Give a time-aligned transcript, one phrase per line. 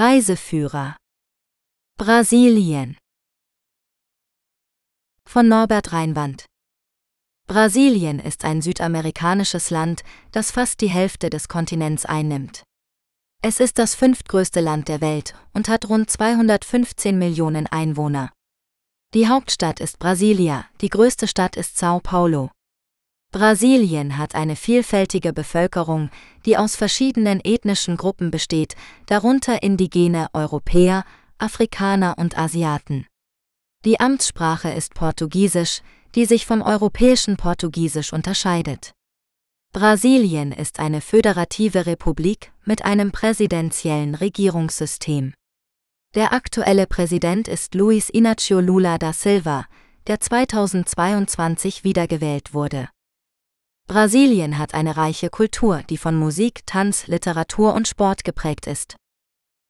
[0.00, 0.94] Reiseführer
[1.96, 2.96] Brasilien
[5.24, 6.46] von Norbert Reinwand
[7.48, 12.62] Brasilien ist ein südamerikanisches Land, das fast die Hälfte des Kontinents einnimmt.
[13.42, 18.32] Es ist das fünftgrößte Land der Welt und hat rund 215 Millionen Einwohner.
[19.14, 22.52] Die Hauptstadt ist Brasilia, die größte Stadt ist Sao Paulo.
[23.30, 26.10] Brasilien hat eine vielfältige Bevölkerung,
[26.46, 28.74] die aus verschiedenen ethnischen Gruppen besteht,
[29.04, 31.04] darunter indigene Europäer,
[31.36, 33.06] Afrikaner und Asiaten.
[33.84, 35.82] Die Amtssprache ist Portugiesisch,
[36.14, 38.92] die sich vom europäischen Portugiesisch unterscheidet.
[39.74, 45.34] Brasilien ist eine föderative Republik mit einem präsidentiellen Regierungssystem.
[46.14, 49.66] Der aktuelle Präsident ist Luiz Inácio Lula da Silva,
[50.06, 52.88] der 2022 wiedergewählt wurde.
[53.88, 58.96] Brasilien hat eine reiche Kultur, die von Musik, Tanz, Literatur und Sport geprägt ist.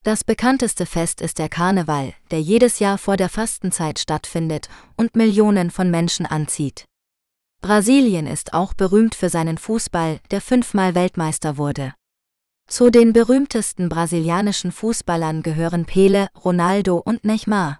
[0.02, 5.70] Das bekannteste Fest ist der Karneval, der jedes Jahr vor der Fastenzeit stattfindet und Millionen
[5.70, 6.84] von Menschen anzieht.
[7.60, 11.94] Brasilien ist auch berühmt für seinen Fußball, der fünfmal Weltmeister wurde.
[12.66, 17.78] Zu den berühmtesten brasilianischen Fußballern gehören Pele, Ronaldo und Neymar.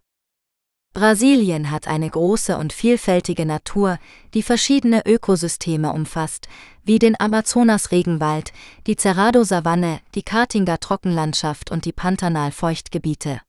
[0.99, 4.01] Brasilien hat eine große und vielfältige Natur,
[4.35, 6.49] die verschiedene Ökosysteme umfasst,
[6.83, 8.53] wie den Amazonas-Regenwald,
[8.89, 13.41] die Cerrado-Savanne, die Caatinga Trockenlandschaft und die Pantanal-Feuchtgebiete.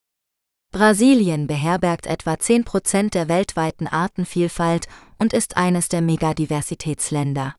[0.71, 4.85] Brasilien beherbergt etwa 10 Prozent der weltweiten Artenvielfalt
[5.17, 7.55] und ist eines der Megadiversitätsländer.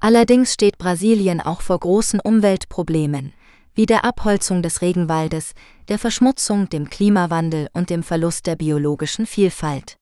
[0.00, 3.32] Allerdings steht Brasilien auch vor großen Umweltproblemen,
[3.78, 5.52] wie der Abholzung des Regenwaldes,
[5.86, 9.96] der Verschmutzung, dem Klimawandel und dem Verlust der biologischen Vielfalt.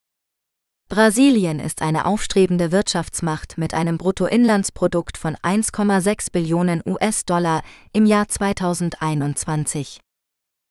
[0.89, 10.01] Brasilien ist eine aufstrebende Wirtschaftsmacht mit einem Bruttoinlandsprodukt von 1,6 Billionen US-Dollar im Jahr 2021.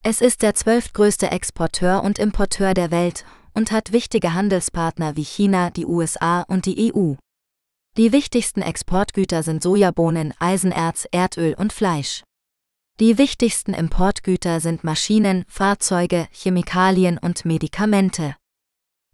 [0.04, 5.70] Es ist der zwölftgrößte Exporteur und Importeur der Welt und hat wichtige Handelspartner wie China,
[5.70, 7.14] die USA und die EU.
[7.98, 12.24] Die wichtigsten Exportgüter sind Sojabohnen, Eisenerz, Erdöl und Fleisch.
[13.02, 18.38] Die wichtigsten Importgüter sind Maschinen, Fahrzeuge, Chemikalien und Medikamente.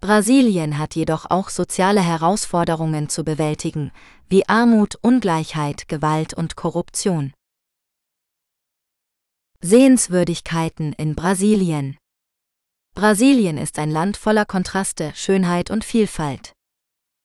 [0.01, 3.91] Brasilien hat jedoch auch soziale Herausforderungen zu bewältigen,
[4.29, 7.33] wie Armut, Ungleichheit, Gewalt und Korruption.
[9.61, 11.97] Sehenswürdigkeiten in Brasilien
[12.93, 16.53] Brasilien ist ein Land voller Kontraste, Schönheit und Vielfalt.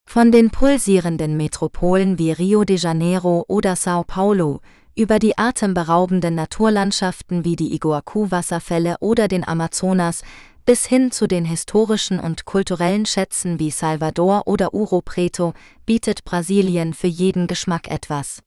[0.08, 4.62] Von den pulsierenden Metropolen wie Rio de Janeiro oder Sao Paulo
[4.96, 10.22] über die atemberaubenden Naturlandschaften wie die Iguacu-Wasserfälle oder den Amazonas
[10.64, 15.54] bis hin zu den historischen und kulturellen Schätzen wie Salvador oder Ouro Preto
[15.86, 18.42] bietet Brasilien für jeden Geschmack etwas.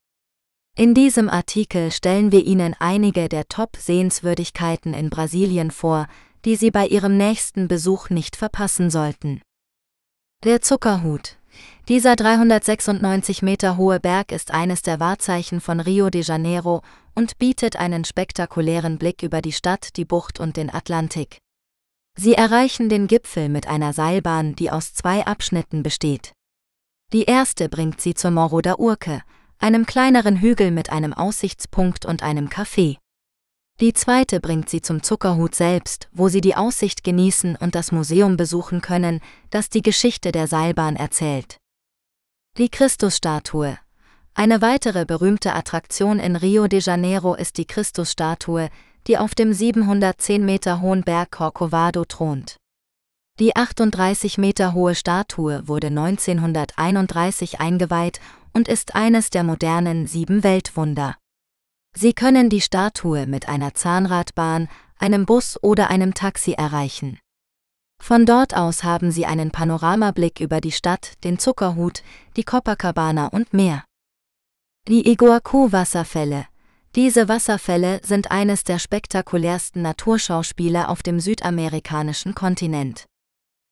[0.76, 6.08] In diesem Artikel stellen wir Ihnen einige der Top-Sehenswürdigkeiten in Brasilien vor,
[6.46, 9.42] die Sie bei Ihrem nächsten Besuch nicht verpassen sollten.
[10.44, 11.39] Der Zuckerhut
[11.88, 16.81] dieser 396 Meter hohe Berg ist eines der Wahrzeichen von Rio de Janeiro
[17.16, 21.40] und bietet einen spektakulären Blick über die Stadt, die Bucht und den Atlantik.
[22.18, 26.34] Sie erreichen den Gipfel mit einer Seilbahn, die aus zwei Abschnitten besteht.
[27.12, 29.22] Die erste bringt sie zur Morro da Urke,
[29.58, 32.98] einem kleineren Hügel mit einem Aussichtspunkt und einem Café.
[33.82, 38.36] Die zweite bringt sie zum Zuckerhut selbst, wo sie die Aussicht genießen und das Museum
[38.36, 41.58] besuchen können, das die Geschichte der Seilbahn erzählt.
[42.58, 43.78] Die Christusstatue.
[44.34, 48.70] Eine weitere berühmte Attraktion in Rio de Janeiro ist die Christusstatue,
[49.08, 52.58] die auf dem 710 Meter hohen Berg Corcovado thront.
[53.40, 58.20] Die 38 Meter hohe Statue wurde 1931 eingeweiht
[58.54, 61.16] und ist eines der modernen sieben Weltwunder.
[61.96, 67.20] Sie können die Statue mit einer Zahnradbahn, einem Bus oder einem Taxi erreichen.
[68.02, 72.04] Von dort aus haben Sie einen Panoramablick über die Stadt, den Zuckerhut,
[72.38, 73.84] die Copacabana und mehr.
[74.88, 76.46] Die Iguacu-Wasserfälle.
[76.96, 83.09] Diese Wasserfälle sind eines der spektakulärsten Naturschauspiele auf dem südamerikanischen Kontinent.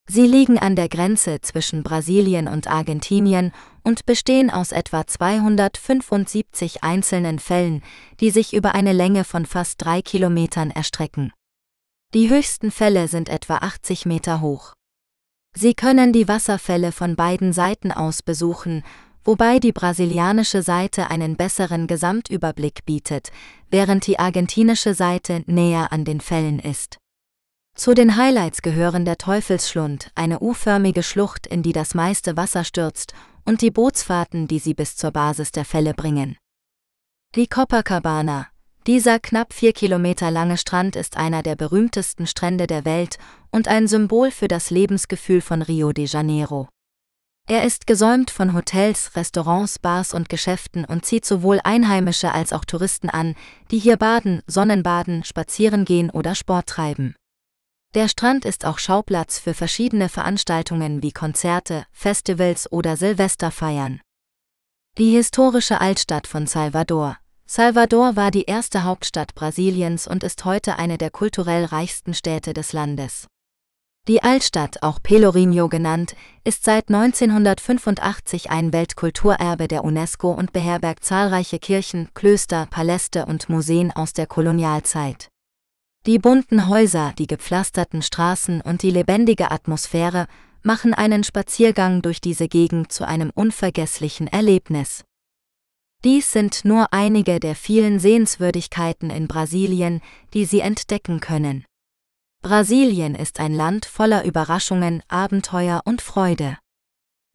[0.09, 3.51] Sie liegen an der Grenze zwischen Brasilien und Argentinien
[3.83, 7.83] und bestehen aus etwa 275 einzelnen Fällen,
[8.21, 11.33] die sich über eine Länge von fast drei Kilometern erstrecken.
[12.13, 14.73] Die höchsten Fälle sind etwa 80 Meter hoch.
[15.53, 18.83] Sie können die Wasserfälle von beiden Seiten aus besuchen,
[19.25, 23.31] wobei die brasilianische Seite einen besseren Gesamtüberblick bietet,
[23.69, 26.97] während die argentinische Seite näher an den Fällen ist.
[27.77, 33.13] Zu den Highlights gehören der Teufelsschlund, eine U-förmige Schlucht, in die das meiste Wasser stürzt,
[33.45, 36.37] und die Bootsfahrten, die sie bis zur Basis der Fälle bringen.
[37.35, 38.47] Die Copacabana.
[38.87, 43.19] Dieser knapp vier Kilometer lange Strand ist einer der berühmtesten Strände der Welt
[43.51, 46.69] und ein Symbol für das Lebensgefühl von Rio de Janeiro.
[47.47, 52.65] Er ist gesäumt von Hotels, Restaurants, Bars und Geschäften und zieht sowohl Einheimische als auch
[52.65, 53.35] Touristen an,
[53.69, 57.15] die hier baden, Sonnenbaden, spazieren gehen oder Sport treiben.
[57.95, 64.01] Der Strand ist auch Schauplatz für verschiedene Veranstaltungen wie Konzerte, Festivals oder Silvesterfeiern.
[64.97, 67.17] Die historische Altstadt von Salvador,
[67.49, 72.73] Salvador war die erste Hauptstadt Brasiliens und ist heute eine der kulturell reichsten Städte des
[72.73, 73.27] Landes.
[74.09, 76.13] Die Altstadt, auch Pelourinho genannt,
[76.43, 83.91] ist seit 1985 ein Weltkulturerbe der UNESCO und beherbergt zahlreiche Kirchen, Klöster, Paläste und Museen
[83.91, 85.29] aus der Kolonialzeit.
[86.07, 90.27] Die bunten Häuser, die gepflasterten Straßen und die lebendige Atmosphäre
[90.63, 95.03] machen einen Spaziergang durch diese Gegend zu einem unvergesslichen Erlebnis.
[96.05, 99.99] Dies sind nur einige der vielen Sehenswürdigkeiten in Brasilien,
[100.33, 101.65] die Sie entdecken können.
[102.41, 106.57] Brasilien ist ein Land voller Überraschungen, Abenteuer und Freude.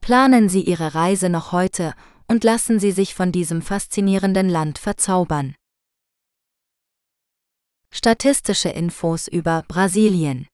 [0.01, 1.93] Planen Sie Ihre Reise noch heute
[2.27, 5.55] und lassen Sie sich von diesem faszinierenden Land verzaubern.
[7.95, 10.47] Statistische Infos über Brasilien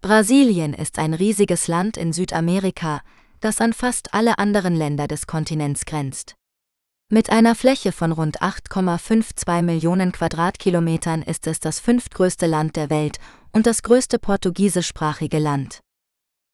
[0.00, 3.02] Brasilien ist ein riesiges Land in Südamerika,
[3.40, 6.36] das an fast alle anderen Länder des Kontinents grenzt.
[7.10, 13.18] Mit einer Fläche von rund 8,52 Millionen Quadratkilometern ist es das fünftgrößte Land der Welt
[13.52, 15.80] und das größte portugiesischsprachige Land.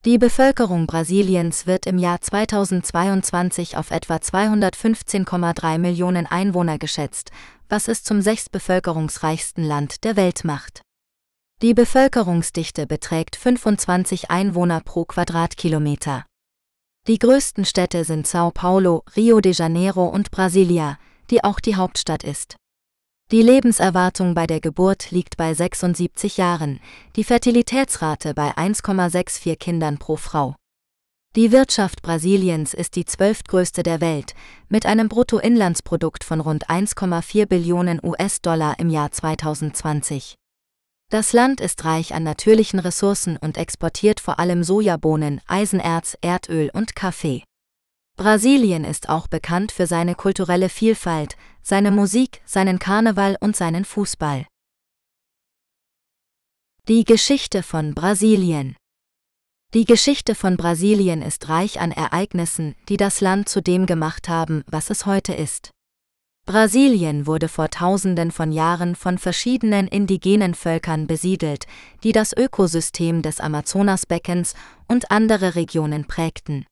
[0.03, 7.31] Die Bevölkerung Brasiliens wird im Jahr 2022 auf etwa 215,3 Millionen Einwohner geschätzt,
[7.69, 10.81] was es zum sechstbevölkerungsreichsten Land der Welt macht.
[11.61, 16.25] Die Bevölkerungsdichte beträgt 25 Einwohner pro Quadratkilometer.
[17.07, 20.97] Die größten Städte sind Sao Paulo, Rio de Janeiro und Brasilia,
[21.29, 22.57] die auch die Hauptstadt ist.
[23.31, 26.79] Die Lebenserwartung bei der Geburt liegt bei 76 Jahren,
[27.15, 30.55] die Fertilitätsrate bei 1,64 Kindern pro Frau.
[31.35, 34.35] Die Wirtschaft Brasiliens ist die zwölftgrößte der Welt,
[34.69, 40.35] mit einem Bruttoinlandsprodukt von rund 1,4 Billionen US-Dollar im Jahr 2020.
[41.11, 46.95] Das Land ist reich an natürlichen Ressourcen und exportiert vor allem Sojabohnen, Eisenerz, Erdöl und
[46.95, 47.43] Kaffee.
[48.15, 54.47] Brasilien ist auch bekannt für seine kulturelle Vielfalt, seine Musik, seinen Karneval und seinen Fußball.
[56.87, 58.77] Die Geschichte von Brasilien
[59.75, 64.63] Die Geschichte von Brasilien ist reich an Ereignissen, die das Land zu dem gemacht haben,
[64.67, 65.71] was es heute ist.
[66.45, 71.65] Brasilien wurde vor Tausenden von Jahren von verschiedenen indigenen Völkern besiedelt,
[72.05, 74.53] die das Ökosystem des Amazonasbeckens
[74.87, 76.65] und andere Regionen prägten.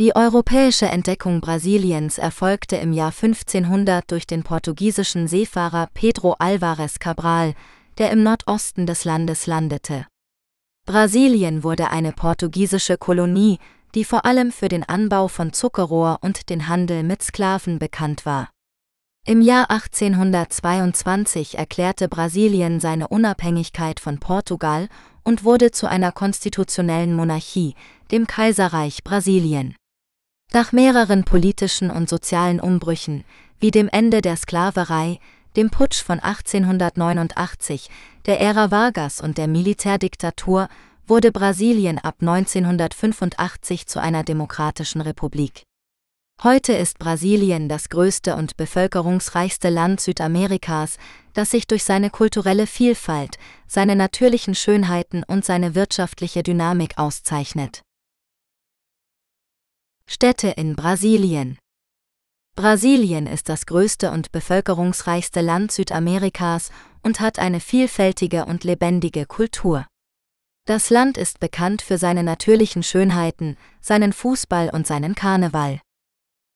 [0.00, 7.54] Die europäische Entdeckung Brasiliens erfolgte im Jahr 1500 durch den portugiesischen Seefahrer Pedro Álvares Cabral,
[7.98, 10.06] der im Nordosten des Landes landete.
[10.86, 13.58] Brasilien wurde eine portugiesische Kolonie,
[13.96, 18.50] die vor allem für den Anbau von Zuckerrohr und den Handel mit Sklaven bekannt war.
[19.26, 24.88] Im Jahr 1822 erklärte Brasilien seine Unabhängigkeit von Portugal
[25.24, 27.74] und wurde zu einer konstitutionellen Monarchie,
[28.12, 29.74] dem Kaiserreich Brasilien.
[30.52, 33.24] Nach mehreren politischen und sozialen Umbrüchen,
[33.58, 35.18] wie dem Ende der Sklaverei,
[35.56, 37.88] dem Putsch von 1889,
[38.26, 40.68] der Ära Vargas und der Militärdiktatur,
[41.06, 45.62] wurde Brasilien ab 1985 zu einer demokratischen Republik.
[46.42, 50.98] Heute ist Brasilien das größte und bevölkerungsreichste Land Südamerikas,
[51.32, 57.82] das sich durch seine kulturelle Vielfalt, seine natürlichen Schönheiten und seine wirtschaftliche Dynamik auszeichnet.
[60.06, 61.58] Städte in Brasilien
[62.56, 66.70] Brasilien ist das größte und bevölkerungsreichste Land Südamerikas
[67.02, 69.86] und hat eine vielfältige und lebendige Kultur.
[70.64, 75.80] Das Land ist bekannt für seine natürlichen Schönheiten, seinen Fußball und seinen Karneval.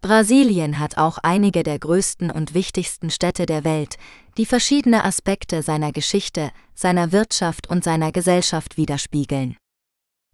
[0.00, 3.98] Brasilien hat auch einige der größten und wichtigsten Städte der Welt,
[4.38, 9.58] die verschiedene Aspekte seiner Geschichte, seiner Wirtschaft und seiner Gesellschaft widerspiegeln.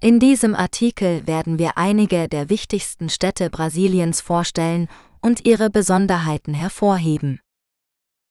[0.00, 4.88] In diesem Artikel werden wir einige der wichtigsten Städte Brasiliens vorstellen
[5.20, 7.40] und ihre Besonderheiten hervorheben.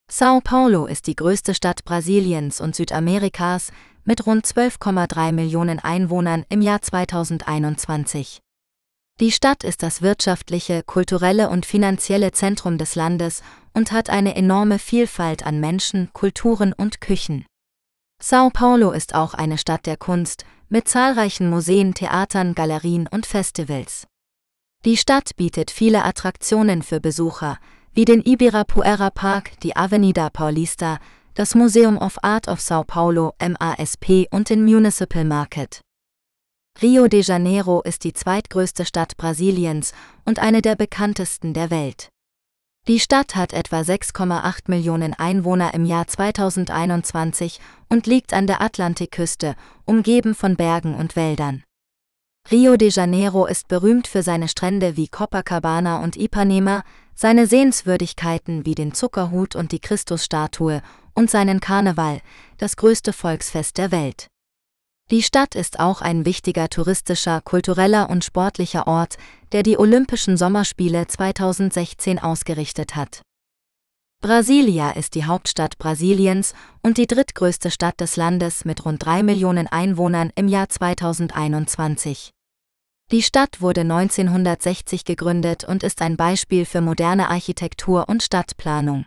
[0.09, 3.71] Sao Paulo ist die größte Stadt Brasiliens und Südamerikas
[4.03, 8.39] mit rund 12,3 Millionen Einwohnern im Jahr 2021.
[9.19, 13.41] Die Stadt ist das wirtschaftliche, kulturelle und finanzielle Zentrum des Landes
[13.73, 17.45] und hat eine enorme Vielfalt an Menschen, Kulturen und Küchen.
[18.21, 24.05] Sao Paulo ist auch eine Stadt der Kunst, mit zahlreichen Museen, Theatern, Galerien und Festivals.
[24.85, 27.57] Die Stadt bietet viele Attraktionen für Besucher,
[27.95, 30.99] wie den Ibirapuera Park, die Avenida Paulista,
[31.33, 35.81] das Museum of Art of Sao Paulo MASP und den Municipal Market.
[36.83, 39.91] Rio de Janeiro ist die zweitgrößte Stadt Brasiliens
[40.23, 42.09] und eine der bekanntesten der Welt.
[42.87, 49.55] Die Stadt hat etwa 6,8 Millionen Einwohner im Jahr 2021 und liegt an der Atlantikküste,
[49.85, 51.63] umgeben von Bergen und Wäldern.
[52.51, 56.83] Rio de Janeiro ist berühmt für seine Strände wie Copacabana und Ipanema,
[57.15, 60.83] seine Sehenswürdigkeiten wie den Zuckerhut und die Christusstatue
[61.15, 62.21] und seinen Karneval,
[62.59, 64.27] das größte Volksfest der Welt.
[65.09, 69.17] Die Stadt ist auch ein wichtiger touristischer, kultureller und sportlicher Ort,
[69.51, 73.23] der die Olympischen Sommerspiele 2016 ausgerichtet hat.
[74.21, 79.65] Brasilia ist die Hauptstadt Brasiliens und die drittgrößte Stadt des Landes mit rund drei Millionen
[79.65, 82.34] Einwohnern im Jahr 2021.
[83.11, 89.05] Die Stadt wurde 1960 gegründet und ist ein Beispiel für moderne Architektur und Stadtplanung.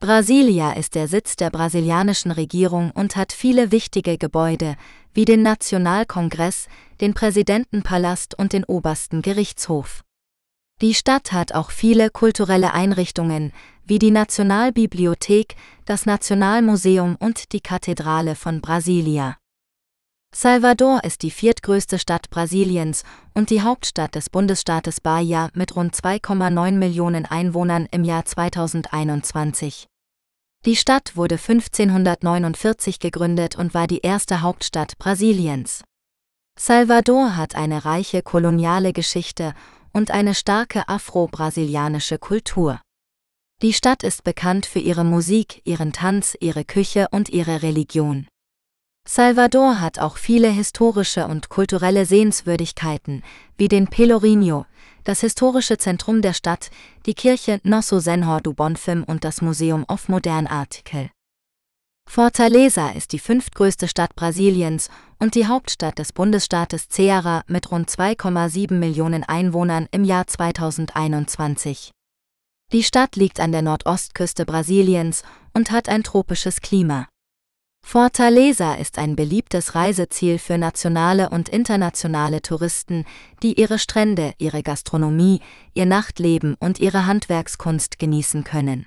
[0.00, 4.76] Brasilia ist der Sitz der brasilianischen Regierung und hat viele wichtige Gebäude,
[5.12, 6.68] wie den Nationalkongress,
[7.02, 10.02] den Präsidentenpalast und den obersten Gerichtshof.
[10.80, 13.52] Die Stadt hat auch viele kulturelle Einrichtungen,
[13.84, 19.36] wie die Nationalbibliothek, das Nationalmuseum und die Kathedrale von Brasilia.
[20.42, 23.02] Salvador ist die viertgrößte Stadt Brasiliens
[23.34, 29.86] und die Hauptstadt des Bundesstaates Bahia mit rund 2,9 Millionen Einwohnern im Jahr 2021.
[30.64, 35.82] Die Stadt wurde 1549 gegründet und war die erste Hauptstadt Brasiliens.
[36.58, 39.52] Salvador hat eine reiche koloniale Geschichte
[39.92, 42.80] und eine starke afro-brasilianische Kultur.
[43.60, 48.26] Die Stadt ist bekannt für ihre Musik, ihren Tanz, ihre Küche und ihre Religion.
[49.08, 53.22] Salvador hat auch viele historische und kulturelle Sehenswürdigkeiten,
[53.56, 54.66] wie den Pelourinho,
[55.04, 56.70] das historische Zentrum der Stadt,
[57.06, 61.10] die Kirche Nosso Senhor do Bonfim und das Museum of Modern Artikel.
[62.08, 68.74] Fortaleza ist die fünftgrößte Stadt Brasiliens und die Hauptstadt des Bundesstaates Ceará mit rund 2,7
[68.74, 71.92] Millionen Einwohnern im Jahr 2021.
[72.72, 75.22] Die Stadt liegt an der Nordostküste Brasiliens
[75.54, 77.08] und hat ein tropisches Klima.
[77.82, 83.04] Fortaleza ist ein beliebtes Reiseziel für nationale und internationale Touristen,
[83.42, 85.40] die ihre Strände, ihre Gastronomie,
[85.74, 88.86] ihr Nachtleben und ihre Handwerkskunst genießen können.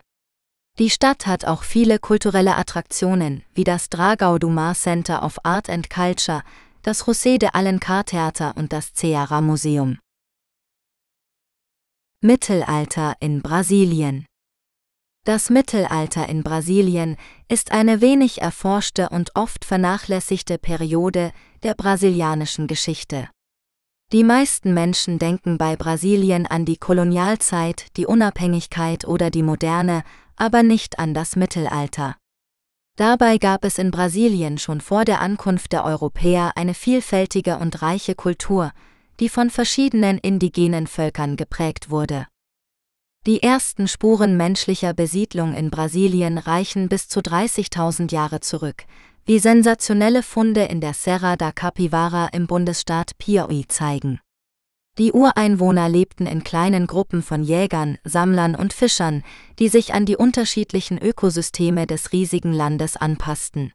[0.79, 5.69] Die Stadt hat auch viele kulturelle Attraktionen, wie das Dragao do Mar Center of Art
[5.69, 6.41] and Culture,
[6.81, 10.00] das José de Alencar Theater und das Ceará Museum.
[12.21, 14.25] Mittelalter in Brasilien
[15.24, 17.15] das Mittelalter in Brasilien
[17.48, 21.32] ist eine wenig erforschte und oft vernachlässigte Periode
[21.63, 23.30] der brasilianischen Geschichte.
[24.12, 30.03] Die meisten Menschen denken bei Brasilien an die Kolonialzeit, die Unabhängigkeit oder die Moderne,
[30.36, 32.15] aber nicht an das Mittelalter.
[32.96, 38.13] Dabei gab es in Brasilien schon vor der Ankunft der Europäer eine vielfältige und reiche
[38.13, 38.72] Kultur,
[39.20, 42.27] die von verschiedenen indigenen Völkern geprägt wurde.
[43.25, 48.84] Die ersten Spuren menschlicher Besiedlung in Brasilien reichen bis zu 30.000 Jahre zurück,
[49.25, 54.20] wie sensationelle Funde in der Serra da Capivara im Bundesstaat Piauí zeigen.
[54.98, 59.24] Die Ureinwohner lebten in kleinen Gruppen von Jägern, Sammlern und Fischern,
[59.58, 63.72] die sich an die unterschiedlichen Ökosysteme des riesigen Landes anpassten.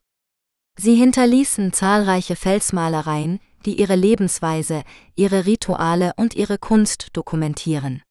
[0.79, 4.83] Sie hinterließen zahlreiche Felsmalereien, die ihre Lebensweise,
[5.17, 8.03] ihre Rituale und ihre Kunst dokumentieren.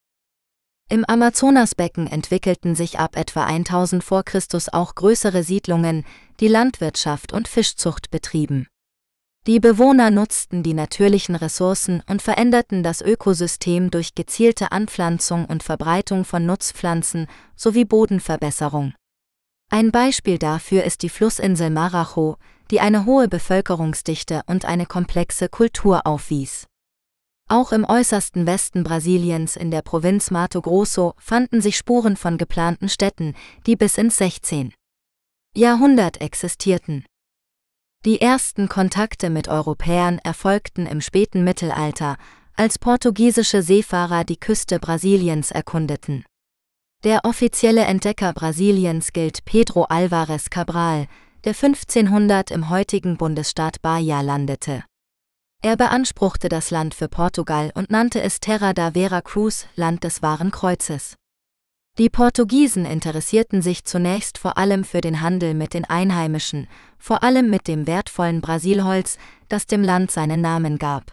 [0.90, 6.06] Im Amazonasbecken entwickelten sich ab etwa 1000 vor Christus auch größere Siedlungen,
[6.40, 8.68] die Landwirtschaft und Fischzucht betrieben.
[9.48, 16.24] Die Bewohner nutzten die natürlichen Ressourcen und veränderten das Ökosystem durch gezielte Anpflanzung und Verbreitung
[16.24, 17.28] von Nutzpflanzen
[17.58, 18.94] sowie Bodenverbesserung.
[19.70, 22.38] Ein Beispiel dafür ist die Flussinsel Marajo,
[22.72, 26.68] die eine hohe Bevölkerungsdichte und eine komplexe Kultur aufwies.
[27.50, 32.90] Auch im äußersten Westen Brasiliens in der Provinz Mato Grosso fanden sich Spuren von geplanten
[32.90, 33.36] Städten,
[33.66, 34.74] die bis ins 16.
[35.56, 37.06] Jahrhundert existierten.
[38.04, 42.18] Die ersten Kontakte mit Europäern erfolgten im späten Mittelalter,
[42.54, 46.26] als portugiesische Seefahrer die Küste Brasiliens erkundeten.
[47.06, 51.08] Der offizielle Entdecker Brasiliens gilt Pedro Álvares Cabral,
[51.46, 54.84] der 1500 im heutigen Bundesstaat Bahia landete.
[55.64, 60.22] Er beanspruchte das Land für Portugal und nannte es Terra da Vera Cruz, Land des
[60.22, 61.16] wahren Kreuzes.
[61.98, 66.68] Die Portugiesen interessierten sich zunächst vor allem für den Handel mit den Einheimischen,
[67.00, 69.18] vor allem mit dem wertvollen Brasilholz,
[69.50, 71.12] das dem Land seinen Namen gab.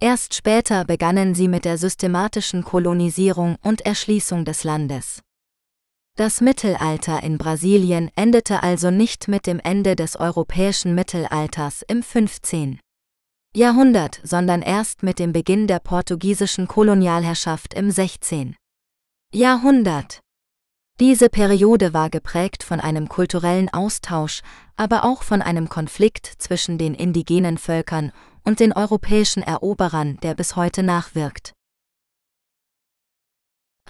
[0.00, 5.22] Erst später begannen sie mit der systematischen Kolonisierung und Erschließung des Landes.
[6.16, 12.78] Das Mittelalter in Brasilien endete also nicht mit dem Ende des europäischen Mittelalters im 15.
[13.56, 18.54] Jahrhundert, sondern erst mit dem Beginn der portugiesischen Kolonialherrschaft im 16.
[19.32, 20.20] Jahrhundert.
[21.00, 24.42] Diese Periode war geprägt von einem kulturellen Austausch,
[24.76, 28.12] aber auch von einem Konflikt zwischen den indigenen Völkern
[28.44, 31.54] und den europäischen Eroberern, der bis heute nachwirkt.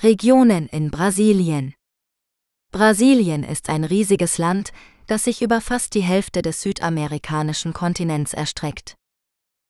[0.01, 1.75] Regionen in Brasilien
[2.71, 4.73] Brasilien ist ein riesiges Land,
[5.09, 8.95] das sich über fast die Hälfte des südamerikanischen Kontinents erstreckt.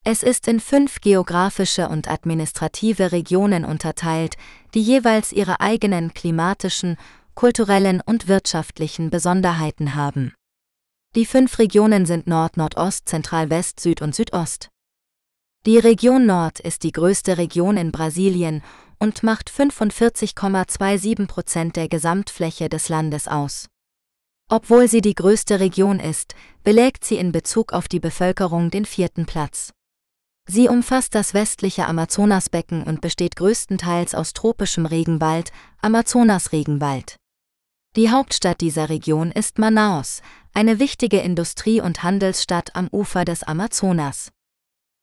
[0.08, 4.36] Es ist in fünf geografische und administrative Regionen unterteilt,
[4.72, 6.96] die jeweils ihre eigenen klimatischen,
[7.34, 10.32] kulturellen und wirtschaftlichen Besonderheiten haben.
[11.16, 14.68] Die fünf Regionen sind Nord, Nordost, Zentral, West, Süd und Südost.
[15.66, 18.62] Die Region Nord ist die größte Region in Brasilien
[19.00, 23.66] und macht 45,27 Prozent der Gesamtfläche des Landes aus.
[24.48, 29.26] Obwohl sie die größte Region ist, belegt sie in Bezug auf die Bevölkerung den vierten
[29.26, 29.72] Platz.
[30.48, 35.50] Sie umfasst das westliche Amazonasbecken und besteht größtenteils aus tropischem Regenwald,
[35.82, 37.16] Amazonasregenwald.
[37.96, 40.22] Die Hauptstadt dieser Region ist Manaus,
[40.54, 44.30] eine wichtige Industrie- und Handelsstadt am Ufer des Amazonas.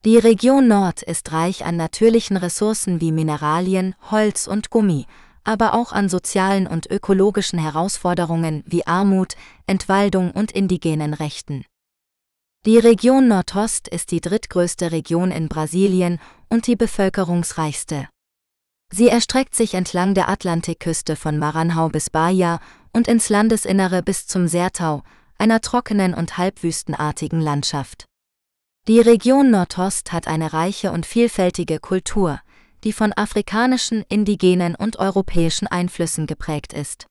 [0.05, 5.07] Die Region Nord ist reich an natürlichen Ressourcen wie Mineralien, Holz und Gummi,
[5.43, 9.35] aber auch an sozialen und ökologischen Herausforderungen wie Armut,
[9.67, 11.65] Entwaldung und indigenen Rechten.
[12.65, 16.17] Die Region Nordost ist die drittgrößte Region in Brasilien
[16.50, 18.08] und die bevölkerungsreichste.
[18.89, 22.62] Sie erstreckt sich entlang der Atlantikküste von Maranhão bis Bahia
[22.93, 25.03] und ins Landesinnere bis zum Sertau,
[25.38, 28.05] einer trockenen und halbwüstenartigen Landschaft.
[28.88, 32.39] Die Region Nordost hat eine reiche und vielfältige Kultur,
[32.86, 37.08] die von afrikanischen, indigenen und europäischen Einflüssen geprägt ist.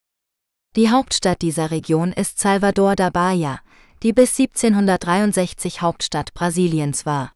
[0.77, 3.61] Die Hauptstadt dieser Region ist Salvador da Bahia,
[4.03, 7.33] die bis 1763 Hauptstadt Brasiliens war.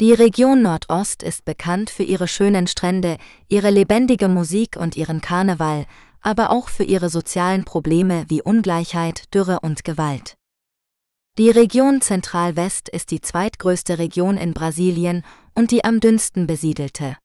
[0.00, 5.86] Die Region Nordost ist bekannt für ihre schönen Strände, ihre lebendige Musik und ihren Karneval,
[6.22, 10.34] aber auch für ihre sozialen Probleme wie Ungleichheit, Dürre und Gewalt.
[11.38, 15.24] Die Region Zentralwest ist die zweitgrößte Region in Brasilien
[15.54, 17.16] und die am dünnsten besiedelte.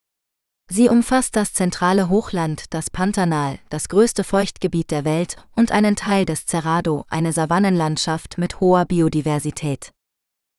[0.70, 6.26] Sie umfasst das zentrale Hochland, das Pantanal, das größte Feuchtgebiet der Welt und einen Teil
[6.26, 9.92] des Cerrado, eine Savannenlandschaft mit hoher Biodiversität.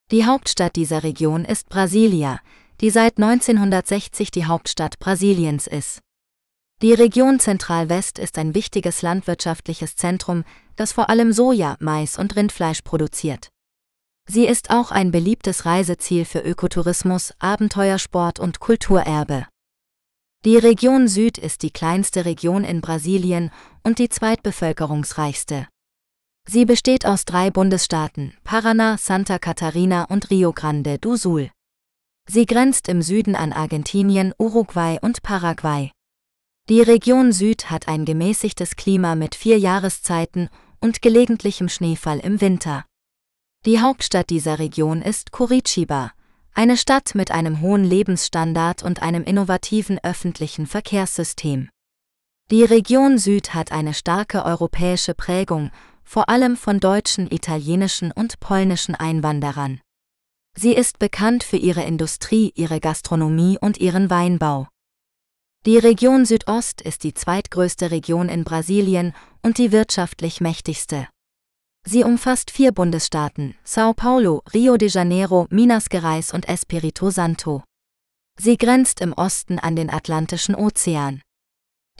[0.10, 2.40] Die Hauptstadt dieser Region ist Brasilia,
[2.82, 6.00] die seit 1960 die Hauptstadt Brasiliens ist.
[6.82, 10.44] Die Region Zentralwest ist ein wichtiges landwirtschaftliches Zentrum,
[10.76, 13.50] das vor allem Soja, Mais und Rindfleisch produziert.
[14.28, 19.46] Sie ist auch ein beliebtes Reiseziel für Ökotourismus, Abenteuersport und Kulturerbe.
[20.46, 23.52] Die Region Süd ist die kleinste Region in Brasilien
[23.84, 25.68] und die zweitbevölkerungsreichste.
[26.48, 31.52] Sie besteht aus drei Bundesstaaten, Paraná, Santa Catarina und Rio Grande do Sul.
[32.26, 35.92] Sie grenzt im Süden an Argentinien, Uruguay und Paraguay.
[36.70, 40.48] Die Region Süd hat ein gemäßigtes Klima mit vier Jahreszeiten
[40.80, 42.86] und gelegentlichem Schneefall im Winter.
[43.66, 46.14] Die Hauptstadt dieser Region ist Curitiba,
[46.54, 51.70] eine Stadt mit einem hohen Lebensstandard und einem innovativen öffentlichen Verkehrssystem.
[52.52, 55.72] Die Region Süd hat eine starke europäische Prägung,
[56.04, 59.80] vor allem von deutschen, italienischen und polnischen Einwanderern.
[60.58, 64.68] Sie ist bekannt für ihre Industrie, ihre Gastronomie und ihren Weinbau.
[65.66, 71.08] Die Region Südost ist die zweitgrößte Region in Brasilien und die wirtschaftlich mächtigste.
[71.92, 77.64] Sie umfasst vier Bundesstaaten, São Paulo, Rio de Janeiro, Minas Gerais und Espírito Santo.
[78.40, 81.24] Sie grenzt im Osten an den Atlantischen Ozean.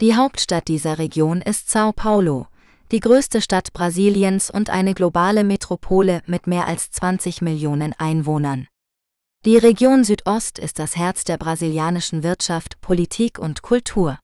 [0.00, 2.46] Die Hauptstadt dieser Region ist São Paulo,
[2.92, 8.68] die größte Stadt Brasiliens und eine globale Metropole mit mehr als 20 Millionen Einwohnern.
[9.44, 14.20] Die Region Südost ist das Herz der brasilianischen Wirtschaft, Politik und Kultur.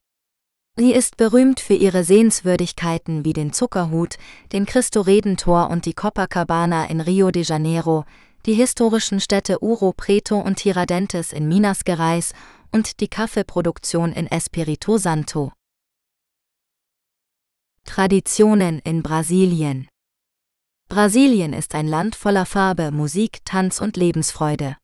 [0.79, 4.19] Sie ist berühmt für ihre Sehenswürdigkeiten wie den Zuckerhut,
[4.53, 8.05] den Cristo-Redentor und die Copacabana in Rio de Janeiro,
[8.45, 12.35] die historischen Städte Ouro Preto und Tiradentes in Minas Gerais
[12.73, 15.51] und die Kaffeeproduktion in Espírito Santo.
[17.85, 19.89] Traditionen in Brasilien
[20.91, 24.77] Brasilien ist ein Land voller Farbe, Musik, Tanz und Lebensfreude.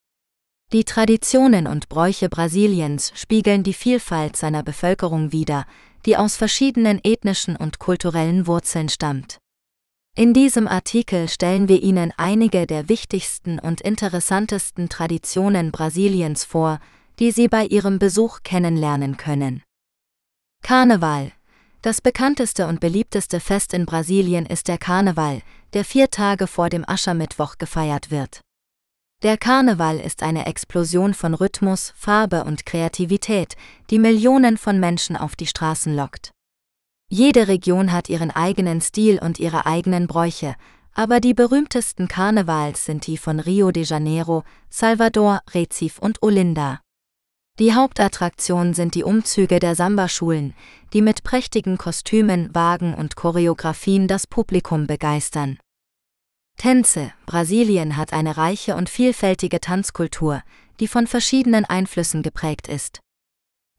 [0.72, 5.66] Die Traditionen und Bräuche Brasiliens spiegeln die Vielfalt seiner Bevölkerung wider,
[6.06, 9.36] die aus verschiedenen ethnischen und kulturellen Wurzeln stammt.
[10.16, 16.80] In diesem Artikel stellen wir Ihnen einige der wichtigsten und interessantesten Traditionen Brasiliens vor,
[17.18, 19.62] die Sie bei Ihrem Besuch kennenlernen können.
[20.62, 21.32] Karneval.
[21.82, 25.42] Das bekannteste und beliebteste Fest in Brasilien ist der Karneval,
[25.74, 28.40] der vier Tage vor dem Aschermittwoch gefeiert wird.
[29.22, 33.54] Der Karneval ist eine Explosion von Rhythmus, Farbe und Kreativität,
[33.88, 36.32] die Millionen von Menschen auf die Straßen lockt.
[37.08, 40.56] Jede Region hat ihren eigenen Stil und ihre eigenen Bräuche,
[40.92, 46.80] aber die berühmtesten Karnevals sind die von Rio de Janeiro, Salvador, Recife und Olinda.
[47.60, 50.52] Die Hauptattraktion sind die Umzüge der Samba-Schulen,
[50.94, 55.58] die mit prächtigen Kostümen, Wagen und Choreografien das Publikum begeistern.
[56.56, 60.42] Tänze Brasilien hat eine reiche und vielfältige Tanzkultur,
[60.80, 63.00] die von verschiedenen Einflüssen geprägt ist.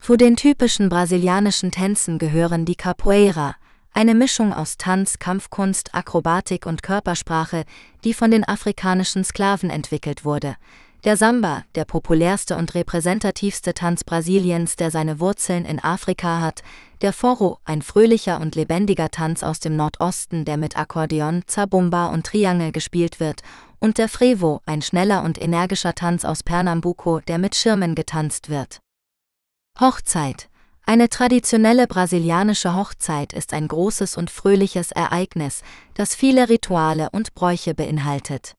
[0.01, 3.55] Zu den typischen brasilianischen Tänzen gehören die Capoeira,
[3.93, 7.63] eine Mischung aus Tanz, Kampfkunst, Akrobatik und Körpersprache,
[8.03, 10.57] die von den afrikanischen Sklaven entwickelt wurde.
[11.03, 16.63] Der Samba, der populärste und repräsentativste Tanz Brasiliens, der seine Wurzeln in Afrika hat,
[17.01, 22.25] der Forro, ein fröhlicher und lebendiger Tanz aus dem Nordosten, der mit Akkordeon, Zabumba und
[22.25, 23.41] Triangel gespielt wird,
[23.79, 28.79] und der Frevo, ein schneller und energischer Tanz aus Pernambuco, der mit Schirmen getanzt wird.
[29.79, 30.47] Hochzeit
[30.85, 35.63] eine traditionelle brasilianische Hochzeit ist ein großes und fröhliches Ereignis,
[35.93, 38.55] das viele Rituale und Bräuche beinhaltet.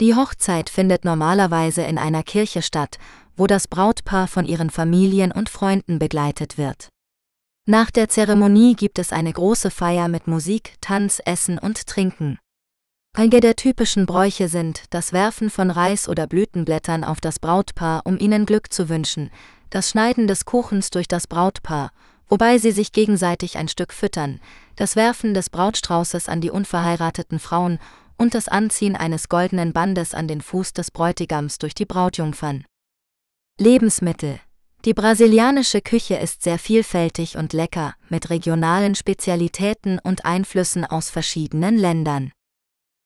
[0.00, 2.98] Die Hochzeit findet normalerweise in einer Kirche statt,
[3.36, 6.88] wo das Brautpaar von ihren Familien und Freunden begleitet wird.
[7.66, 12.38] Nach der Zeremonie gibt es eine große Feier mit Musik, Tanz, Essen und Trinken.
[13.16, 18.18] Einige der typischen Bräuche sind das Werfen von Reis oder Blütenblättern auf das Brautpaar, um
[18.18, 19.30] ihnen Glück zu wünschen,
[19.70, 21.90] das Schneiden des Kuchens durch das Brautpaar,
[22.28, 24.40] wobei sie sich gegenseitig ein Stück füttern,
[24.76, 27.80] das Werfen des Brautstraußes an die unverheirateten Frauen
[28.18, 32.64] und das Anziehen eines goldenen Bandes an den Fuß des Bräutigams durch die Brautjungfern.
[33.58, 34.40] Lebensmittel
[34.84, 41.78] Die brasilianische Küche ist sehr vielfältig und lecker, mit regionalen Spezialitäten und Einflüssen aus verschiedenen
[41.78, 42.32] Ländern.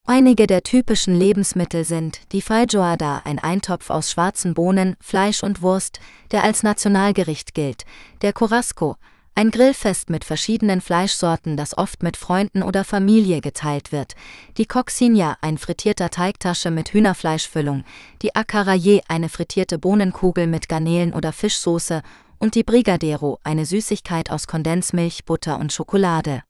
[0.04, 6.00] Einige der typischen Lebensmittel sind die Feijoada, ein Eintopf aus schwarzen Bohnen, Fleisch und Wurst,
[6.32, 7.84] der als Nationalgericht gilt,
[8.20, 8.96] der Churrasco,
[9.34, 14.14] ein Grillfest mit verschiedenen Fleischsorten, das oft mit Freunden oder Familie geteilt wird,
[14.58, 17.84] die Coccinha, ein frittierter Teigtasche mit Hühnerfleischfüllung,
[18.20, 22.02] die Acaraye, eine frittierte Bohnenkugel mit Garnelen oder Fischsoße
[22.38, 26.42] und die Brigadeiro, eine Süßigkeit aus Kondensmilch, Butter und Schokolade.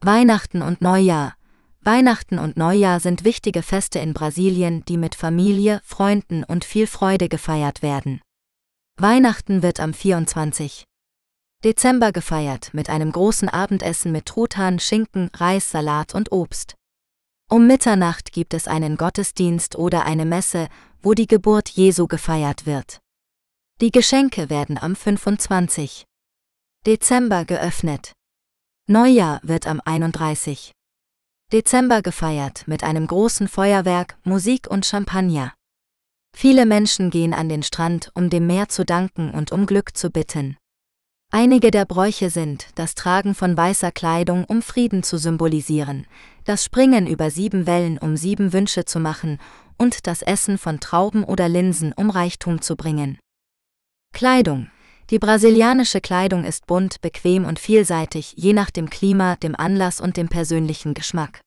[0.00, 1.34] Weihnachten und Neujahr
[1.82, 7.30] Weihnachten und Neujahr sind wichtige Feste in Brasilien, die mit Familie, Freunden und viel Freude
[7.30, 8.20] gefeiert werden.
[8.98, 10.84] Weihnachten wird am 24.
[11.62, 16.74] Dezember gefeiert mit einem großen Abendessen mit Truthahn, Schinken, Reis, Salat und Obst.
[17.50, 20.68] Um Mitternacht gibt es einen Gottesdienst oder eine Messe,
[21.02, 23.00] wo die Geburt Jesu gefeiert wird.
[23.82, 26.04] Die Geschenke werden am 25.
[26.86, 28.12] Dezember geöffnet.
[28.86, 30.72] Neujahr wird am 31.
[31.52, 35.52] Dezember gefeiert mit einem großen Feuerwerk, Musik und Champagner.
[36.34, 40.10] Viele Menschen gehen an den Strand, um dem Meer zu danken und um Glück zu
[40.10, 40.56] bitten.
[41.30, 46.06] Einige der Bräuche sind das Tragen von weißer Kleidung, um Frieden zu symbolisieren,
[46.44, 49.38] das Springen über sieben Wellen, um sieben Wünsche zu machen,
[49.78, 53.18] und das Essen von Trauben oder Linsen, um Reichtum zu bringen.
[54.12, 54.70] Kleidung
[55.10, 60.16] die brasilianische Kleidung ist bunt, bequem und vielseitig, je nach dem Klima, dem Anlass und
[60.16, 61.40] dem persönlichen Geschmack.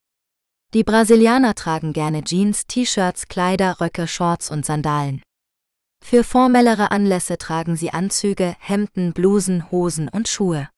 [0.74, 5.22] Die Brasilianer tragen gerne Jeans, T-Shirts, Kleider, Röcke, Shorts und Sandalen.
[6.04, 10.70] Für formellere Anlässe tragen sie Anzüge, Hemden, Blusen, Hosen und Schuhe.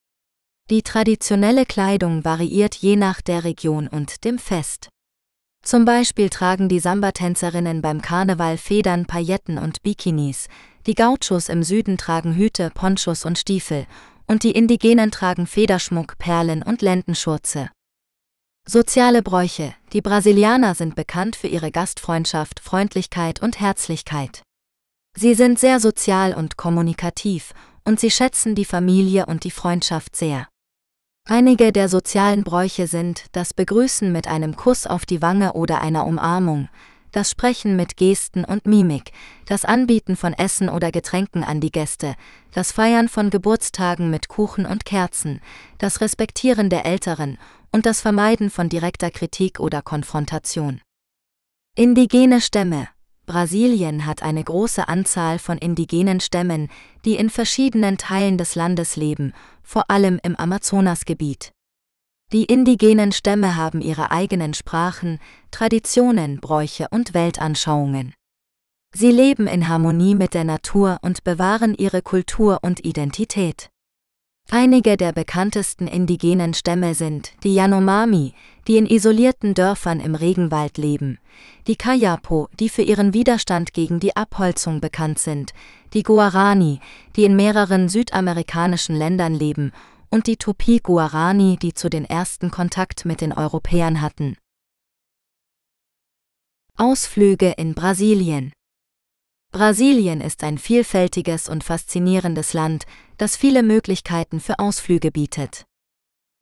[0.70, 4.88] Die traditionelle Kleidung variiert je nach der Region und dem Fest.
[5.64, 10.48] Zum Beispiel tragen die Samba-Tänzerinnen beim Karneval Federn, Pailletten und Bikinis,
[10.86, 13.88] die Gauchos im Süden tragen Hüte, Ponchos und Stiefel,
[14.28, 17.72] und die Indigenen tragen Federschmuck, Perlen und Lendenschurze.
[18.68, 19.74] Soziale Bräuche.
[19.92, 24.45] Die Brasilianer sind bekannt für ihre Gastfreundschaft, Freundlichkeit und Herzlichkeit.
[25.18, 27.54] Sie sind sehr sozial und kommunikativ,
[27.86, 30.48] und sie schätzen die Familie und die Freundschaft sehr.
[31.28, 36.06] Einige der sozialen Bräuche sind das Begrüßen mit einem Kuss auf die Wange oder einer
[36.06, 36.68] Umarmung,
[37.12, 39.12] das Sprechen mit Gesten und Mimik,
[39.46, 42.16] das Anbieten von Essen oder Getränken an die Gäste,
[42.52, 45.40] das Feiern von Geburtstagen mit Kuchen und Kerzen,
[45.78, 47.38] das Respektieren der Älteren
[47.72, 50.82] und das Vermeiden von direkter Kritik oder Konfrontation.
[51.76, 52.90] Indigene Stämme
[53.26, 56.70] Brasilien hat eine große Anzahl von indigenen Stämmen,
[57.06, 59.34] die in verschiedenen Teilen des Landes leben,
[59.64, 61.52] vor allem im Amazonasgebiet.
[62.32, 65.20] Die indigenen Stämme haben ihre eigenen Sprachen,
[65.52, 68.14] Traditionen, Bräuche und Weltanschauungen.
[68.94, 73.70] Sie leben in Harmonie mit der Natur und bewahren ihre Kultur und Identität.
[74.52, 78.34] Einige der bekanntesten indigenen Stämme sind die Yanomami,
[78.68, 81.18] die in isolierten Dörfern im Regenwald leben,
[81.68, 85.54] die Kayapo, die für ihren Widerstand gegen die Abholzung bekannt sind,
[85.94, 86.80] die Guarani,
[87.16, 89.72] die in mehreren südamerikanischen Ländern leben,
[90.10, 94.38] und die Tupi-Guarani, die zu den ersten Kontakt mit den Europäern hatten.
[96.78, 98.54] Ausflüge in Brasilien
[99.52, 102.86] Brasilien ist ein vielfältiges und faszinierendes Land,
[103.18, 105.66] das viele Möglichkeiten für Ausflüge bietet.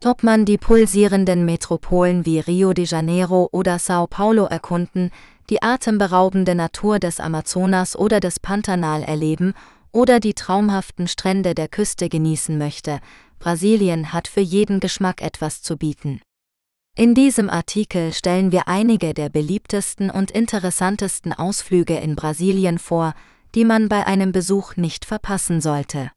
[0.05, 5.11] Ob man die pulsierenden Metropolen wie Rio de Janeiro oder Sao Paulo erkunden,
[5.49, 9.53] die atemberaubende Natur des Amazonas oder des Pantanal erleben
[9.91, 12.99] oder die traumhaften Strände der Küste genießen möchte,
[13.39, 16.21] Brasilien hat für jeden Geschmack etwas zu bieten.
[16.95, 23.15] In diesem Artikel stellen wir einige der beliebtesten und interessantesten Ausflüge in Brasilien vor,
[23.55, 26.11] die man bei einem Besuch nicht verpassen sollte.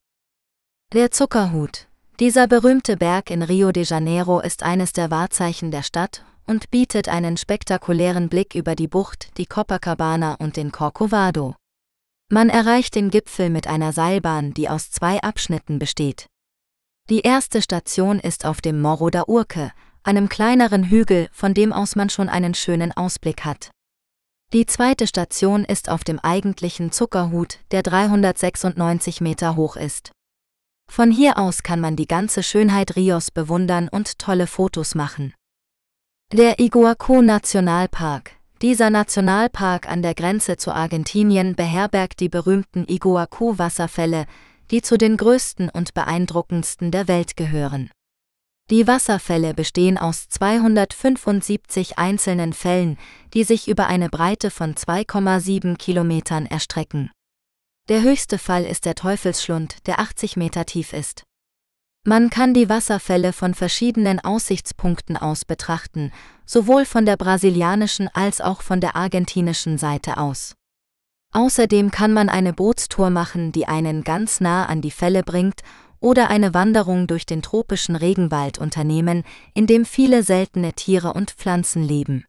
[0.94, 1.88] Der Zuckerhut.
[2.20, 7.09] Dieser berühmte Berg in Rio de Janeiro ist eines der Wahrzeichen der Stadt und bietet
[7.09, 11.57] einen spektakulären Blick über die Bucht, die Copacabana und den Corcovado.
[12.31, 16.29] Man erreicht den Gipfel mit einer Seilbahn, die aus zwei Abschnitten besteht.
[17.11, 19.72] Die erste Station ist auf dem Morro da Urque,
[20.05, 23.72] einem kleineren Hügel, von dem aus man schon einen schönen Ausblick hat.
[24.53, 30.12] Die zweite Station ist auf dem eigentlichen Zuckerhut, der 396 Meter hoch ist.
[30.90, 35.35] Von hier aus kann man die ganze Schönheit Rios bewundern und tolle Fotos machen.
[36.33, 38.33] Der Iguacu Nationalpark.
[38.62, 44.27] Dieser Nationalpark an der Grenze zu Argentinien beherbergt die berühmten Iguacu-Wasserfälle,
[44.70, 47.90] die zu den größten und beeindruckendsten der Welt gehören.
[48.70, 52.99] Die Wasserfälle bestehen aus 275 einzelnen Fällen,
[53.33, 57.11] die sich über eine Breite von 2,7 Kilometern erstrecken.
[57.88, 61.22] Der höchste Fall ist der Teufelsschlund, der 80 Meter tief ist.
[62.05, 66.11] Man kann die Wasserfälle von verschiedenen Aussichtspunkten aus betrachten,
[66.44, 70.57] sowohl von der brasilianischen als auch von der argentinischen Seite aus.
[71.33, 75.61] Außerdem kann man eine Bootstour machen, die einen ganz nah an die Fälle bringt
[76.01, 79.22] oder eine Wanderung durch den tropischen Regenwald unternehmen,
[79.55, 82.25] in dem viele seltene Tiere und Pflanzen leben.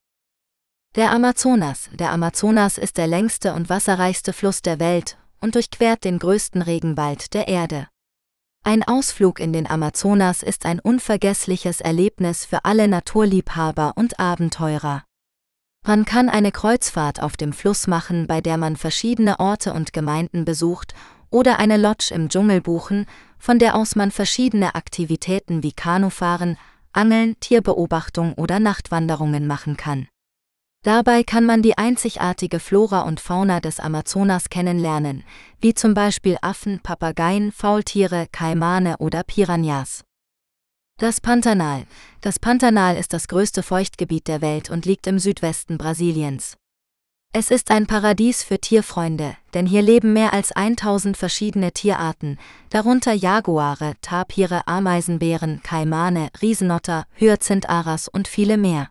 [0.96, 1.89] Der Amazonas.
[1.93, 7.34] Der Amazonas ist der längste und wasserreichste Fluss der Welt und durchquert den größten Regenwald
[7.34, 7.88] der Erde.
[8.63, 15.04] Ein Ausflug in den Amazonas ist ein unvergessliches Erlebnis für alle Naturliebhaber und Abenteurer.
[15.86, 20.43] Man kann eine Kreuzfahrt auf dem Fluss machen, bei der man verschiedene Orte und Gemeinden
[20.43, 20.93] besucht
[21.30, 23.06] oder eine Lodge im Dschungel buchen,
[23.38, 26.58] von der aus man verschiedene Aktivitäten wie Kanufahren,
[26.91, 30.08] Angeln, Tierbeobachtung oder Nachtwanderungen machen kann.
[30.88, 35.26] Dabei kann man die einzigartige Flora und Fauna des Amazonas kennenlernen,
[35.60, 40.06] wie zum Beispiel Affen, Papageien, Faultiere, Kaimane oder Piranhas.
[40.97, 41.84] Das Pantanal.
[42.21, 46.56] Das Pantanal ist das größte Feuchtgebiet der Welt und liegt im Südwesten Brasiliens.
[47.34, 53.12] Es ist ein Paradies für Tierfreunde, denn hier leben mehr als 1000 verschiedene Tierarten, darunter
[53.12, 58.88] Jaguare, Tapire, Ameisenbären, Kaimane, Riesenotter, Hyazintharas und viele mehr.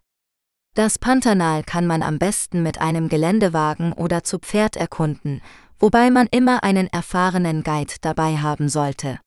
[0.77, 5.41] Das Pantanal kann man am besten mit einem Geländewagen oder zu Pferd erkunden,
[5.79, 9.19] wobei man immer einen erfahrenen Guide dabei haben sollte.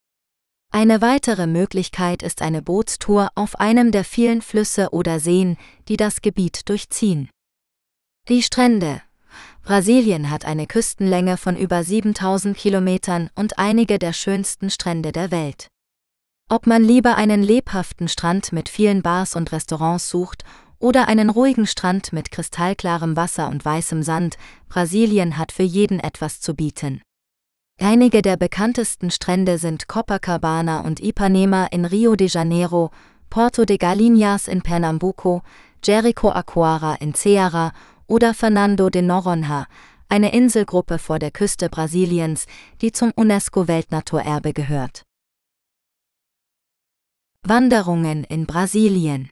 [0.72, 5.58] Eine weitere Möglichkeit ist eine Bootstour auf einem der vielen Flüsse oder Seen,
[5.88, 7.32] die das Gebiet durchziehen.
[8.28, 9.02] Die Strände.
[9.64, 15.68] Brasilien hat eine Küstenlänge von über 7000 Kilometern und einige der schönsten Strände der Welt.
[16.48, 20.44] Ob man lieber einen lebhaften Strand mit vielen Bars und Restaurants sucht
[20.80, 24.38] oder einen ruhigen Strand mit kristallklarem Wasser und weißem Sand,
[24.70, 27.02] Brasilien hat für jeden etwas zu bieten.
[27.82, 32.92] Einige der bekanntesten Strände sind Copacabana und Ipanema in Rio de Janeiro,
[33.30, 35.44] Porto de Galinhas in Pernambuco,
[35.84, 37.72] Jerico Aquara in Ceará
[38.08, 39.68] oder Fernando de Noronha,
[40.10, 42.48] eine Inselgruppe vor der Küste Brasiliens,
[42.82, 45.04] die zum UNESCO-Weltnaturerbe gehört.
[47.44, 49.30] Wanderungen in Brasilien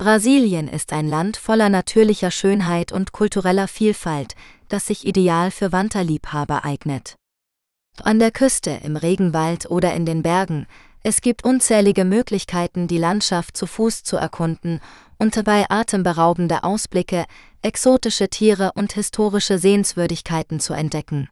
[0.00, 4.34] Brasilien ist ein Land voller natürlicher Schönheit und kultureller Vielfalt,
[4.68, 7.16] das sich ideal für Wanderliebhaber eignet.
[8.02, 10.66] An der Küste, im Regenwald oder in den Bergen,
[11.02, 14.80] es gibt unzählige Möglichkeiten, die Landschaft zu Fuß zu erkunden
[15.18, 17.26] und dabei atemberaubende Ausblicke,
[17.60, 21.28] exotische Tiere und historische Sehenswürdigkeiten zu entdecken.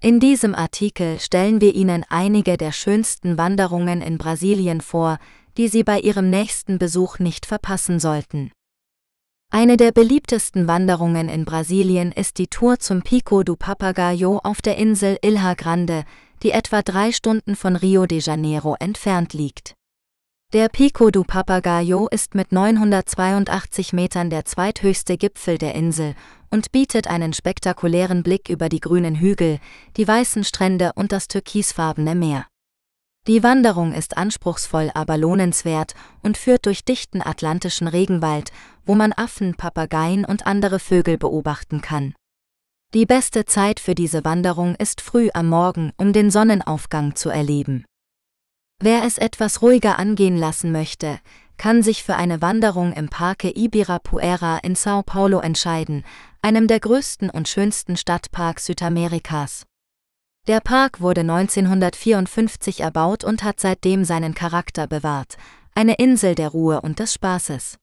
[0.00, 5.18] In diesem Artikel stellen wir Ihnen einige der schönsten Wanderungen in Brasilien vor,
[5.56, 8.50] die Sie bei Ihrem nächsten Besuch nicht verpassen sollten.
[9.50, 14.78] Eine der beliebtesten Wanderungen in Brasilien ist die Tour zum Pico do Papagayo auf der
[14.78, 16.04] Insel Ilha Grande,
[16.42, 19.74] die etwa drei Stunden von Rio de Janeiro entfernt liegt.
[20.54, 26.14] Der Pico do Papagayo ist mit 982 Metern der zweithöchste Gipfel der Insel
[26.50, 29.60] und bietet einen spektakulären Blick über die grünen Hügel,
[29.96, 32.46] die weißen Strände und das türkisfarbene Meer.
[33.28, 38.50] Die Wanderung ist anspruchsvoll, aber lohnenswert und führt durch dichten atlantischen Regenwald,
[38.84, 42.14] wo man Affen, Papageien und andere Vögel beobachten kann.
[42.94, 47.84] Die beste Zeit für diese Wanderung ist früh am Morgen, um den Sonnenaufgang zu erleben.
[48.80, 51.20] Wer es etwas ruhiger angehen lassen möchte,
[51.56, 56.04] kann sich für eine Wanderung im Parque Ibirapuera in Sao Paulo entscheiden,
[56.42, 59.64] einem der größten und schönsten Stadtparks Südamerikas.
[60.48, 65.36] Der Park wurde 1954 erbaut und hat seitdem seinen Charakter bewahrt,
[65.72, 67.78] eine Insel der Ruhe und des Spaßes.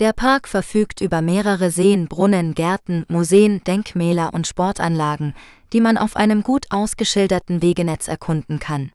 [0.00, 5.34] Der Park verfügt über mehrere Seen, Brunnen, Gärten, Museen, Denkmäler und Sportanlagen,
[5.74, 8.90] die man auf einem gut ausgeschilderten Wegenetz erkunden kann.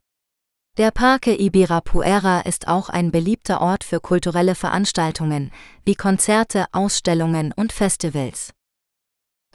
[0.80, 5.52] Der Parque Ibirapuera ist auch ein beliebter Ort für kulturelle Veranstaltungen,
[5.86, 8.50] wie Konzerte, Ausstellungen und Festivals.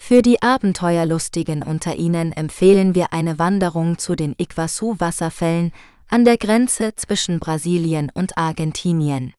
[0.06, 5.72] Für die Abenteuerlustigen unter Ihnen empfehlen wir eine Wanderung zu den Iguazu-Wasserfällen
[6.08, 9.32] an der Grenze zwischen Brasilien und Argentinien.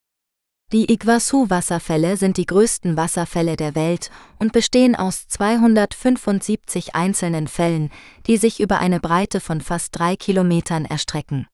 [0.71, 7.91] Die Iguazu-Wasserfälle sind die größten Wasserfälle der Welt und bestehen aus 275 einzelnen Fällen,
[8.25, 11.47] die sich über eine Breite von fast drei Kilometern erstrecken.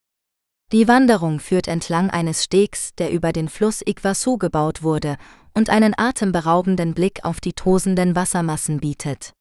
[0.71, 5.17] Die Wanderung führt entlang eines Stegs, der über den Fluss Iguazu gebaut wurde
[5.53, 9.33] und einen atemberaubenden Blick auf die tosenden Wassermassen bietet.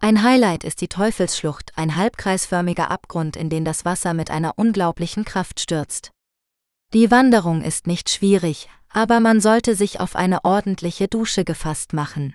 [0.00, 5.24] Ein Highlight ist die Teufelsschlucht, ein halbkreisförmiger Abgrund, in den das Wasser mit einer unglaublichen
[5.24, 6.10] Kraft stürzt.
[6.92, 12.34] Die Wanderung ist nicht schwierig, aber man sollte sich auf eine ordentliche Dusche gefasst machen.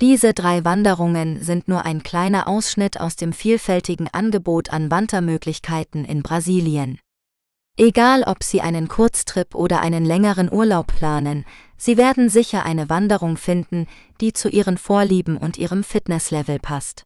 [0.00, 6.22] Diese drei Wanderungen sind nur ein kleiner Ausschnitt aus dem vielfältigen Angebot an Wandermöglichkeiten in
[6.22, 6.98] Brasilien.
[7.76, 11.44] Egal ob Sie einen Kurztrip oder einen längeren Urlaub planen,
[11.84, 13.86] Sie werden sicher eine Wanderung finden,
[14.22, 17.04] die zu Ihren Vorlieben und Ihrem Fitnesslevel passt.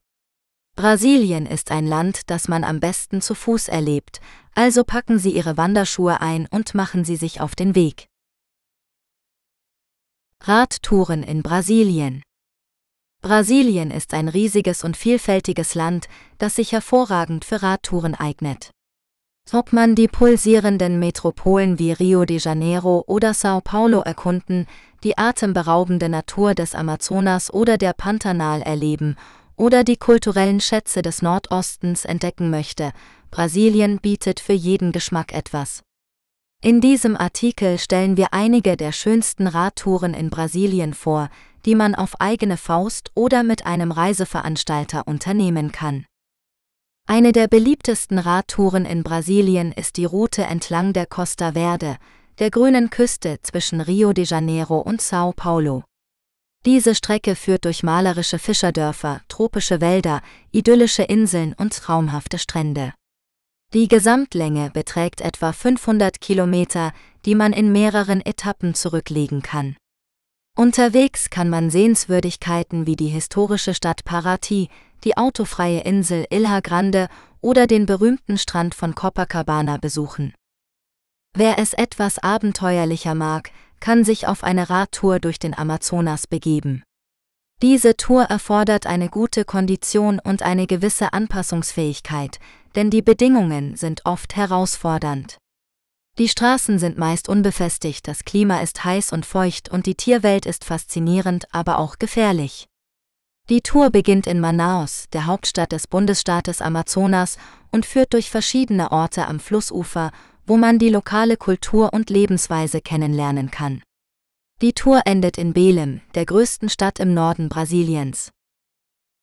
[0.77, 4.21] Brasilien ist ein Land, das man am besten zu Fuß erlebt,
[4.55, 8.07] also packen Sie Ihre Wanderschuhe ein und machen Sie sich auf den Weg.
[10.45, 12.23] Radtouren in Brasilien
[13.21, 16.07] Brasilien ist ein riesiges und vielfältiges Land,
[16.38, 18.71] das sich hervorragend für Radtouren eignet.
[19.51, 24.67] Ob man die pulsierenden Metropolen wie Rio de Janeiro oder Sao Paulo erkunden,
[25.05, 29.17] die atemberaubende Natur des Amazonas oder der Pantanal erleben
[29.57, 32.93] oder die kulturellen Schätze des Nordostens entdecken möchte,
[33.31, 35.83] Brasilien bietet für jeden Geschmack etwas.
[36.63, 41.31] In diesem Artikel stellen wir einige der schönsten Radtouren in Brasilien vor,
[41.65, 46.05] die man auf eigene Faust oder mit einem Reiseveranstalter unternehmen kann.
[47.11, 51.97] Eine der beliebtesten Radtouren in Brasilien ist die Route entlang der Costa Verde,
[52.38, 55.85] der grünen Küste zwischen Rio de Janeiro und Sao Paulo.
[56.66, 60.21] Diese Strecke führt durch malerische Fischerdörfer, tropische Wälder,
[60.53, 62.92] idyllische Inseln und traumhafte Strände.
[63.73, 66.92] Die Gesamtlänge beträgt etwa 500 Kilometer,
[67.25, 69.77] die man in mehreren Etappen zurücklegen kann.
[70.59, 74.68] Unterwegs kann man Sehenswürdigkeiten wie die historische Stadt Paraty,
[75.05, 77.07] die autofreie Insel Ilha Grande
[77.40, 80.35] oder den berühmten Strand von Copacabana besuchen.
[81.33, 86.83] Wer es etwas abenteuerlicher mag, kann sich auf eine Radtour durch den Amazonas begeben.
[87.62, 92.40] Diese Tour erfordert eine gute Kondition und eine gewisse Anpassungsfähigkeit,
[92.75, 95.38] denn die Bedingungen sind oft herausfordernd.
[96.19, 100.65] Die Straßen sind meist unbefestigt, das Klima ist heiß und feucht und die Tierwelt ist
[100.65, 102.67] faszinierend, aber auch gefährlich.
[103.49, 107.39] Die Tour beginnt in Manaus, der Hauptstadt des Bundesstaates Amazonas,
[107.71, 110.11] und führt durch verschiedene Orte am Flussufer,
[110.45, 113.83] wo man die lokale Kultur und Lebensweise kennenlernen kann.
[114.61, 118.33] Die Tour endet in Belem, der größten Stadt im Norden Brasiliens.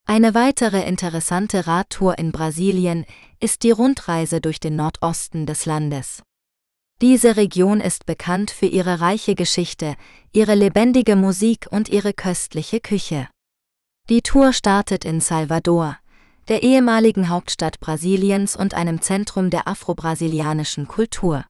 [0.07, 3.05] Eine weitere interessante Radtour in Brasilien
[3.41, 6.23] ist die Rundreise durch den Nordosten des Landes.
[7.01, 9.95] Diese Region ist bekannt für ihre reiche Geschichte,
[10.31, 13.27] ihre lebendige Musik und ihre köstliche Küche.
[14.09, 15.97] Die Tour startet in Salvador,
[16.47, 21.43] der ehemaligen Hauptstadt Brasiliens und einem Zentrum der afro-brasilianischen Kultur.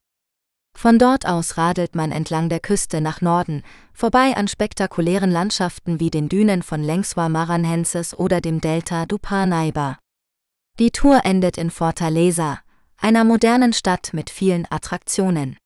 [0.75, 3.61] Von dort aus radelt man entlang der Küste nach Norden,
[3.93, 9.97] vorbei an spektakulären Landschaften wie den Dünen von Lençois Maranhenses oder dem Delta do Parnaíba.
[10.79, 12.59] Die Tour endet in Fortaleza,
[13.05, 15.57] einer modernen Stadt mit vielen Attraktionen.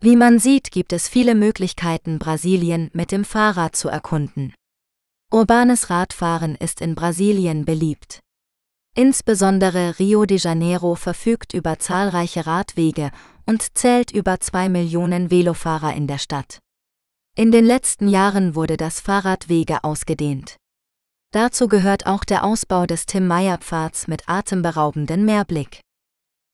[0.00, 4.54] Wie man sieht, gibt es viele Möglichkeiten, Brasilien mit dem Fahrrad zu erkunden.
[5.32, 8.20] Urbanes Radfahren ist in Brasilien beliebt.
[8.94, 13.10] Insbesondere Rio de Janeiro verfügt über zahlreiche Radwege
[13.46, 16.60] und zählt über zwei Millionen Velofahrer in der Stadt.
[17.36, 20.54] In den letzten Jahren wurde das Fahrradwege ausgedehnt.
[21.32, 25.80] Dazu gehört auch der Ausbau des Tim-Meyer-Pfads mit atemberaubenden Meerblick.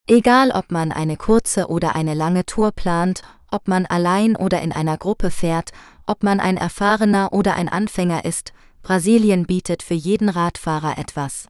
[0.07, 4.71] Egal ob man eine kurze oder eine lange Tour plant, ob man allein oder in
[4.71, 5.71] einer Gruppe fährt,
[6.05, 11.47] ob man ein erfahrener oder ein Anfänger ist, Brasilien bietet für jeden Radfahrer etwas.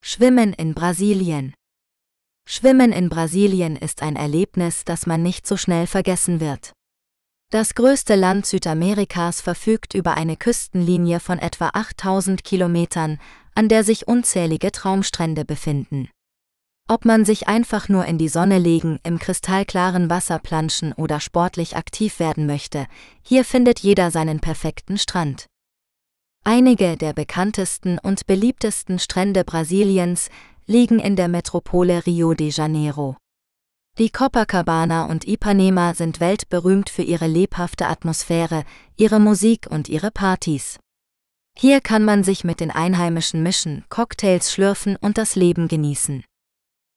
[0.00, 1.54] Schwimmen in Brasilien
[2.44, 6.72] Schwimmen in Brasilien ist ein Erlebnis, das man nicht so schnell vergessen wird.
[7.50, 13.20] Das größte Land Südamerikas verfügt über eine Küstenlinie von etwa 8000 Kilometern,
[13.54, 16.08] an der sich unzählige Traumstrände befinden.
[16.88, 21.76] Ob man sich einfach nur in die Sonne legen, im kristallklaren Wasser planschen oder sportlich
[21.76, 22.86] aktiv werden möchte,
[23.22, 25.46] hier findet jeder seinen perfekten Strand.
[26.44, 30.28] Einige der bekanntesten und beliebtesten Strände Brasiliens
[30.66, 33.16] liegen in der Metropole Rio de Janeiro.
[33.98, 38.64] Die Copacabana und Ipanema sind weltberühmt für ihre lebhafte Atmosphäre,
[38.96, 40.80] ihre Musik und ihre Partys.
[41.58, 46.24] Hier kann man sich mit den Einheimischen mischen, Cocktails schlürfen und das Leben genießen.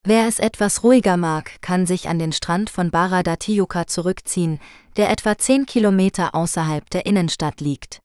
[0.07, 4.59] Wer es etwas ruhiger mag, kann sich an den Strand von Barra da zurückziehen,
[4.97, 7.99] der etwa 10 Kilometer außerhalb der Innenstadt liegt.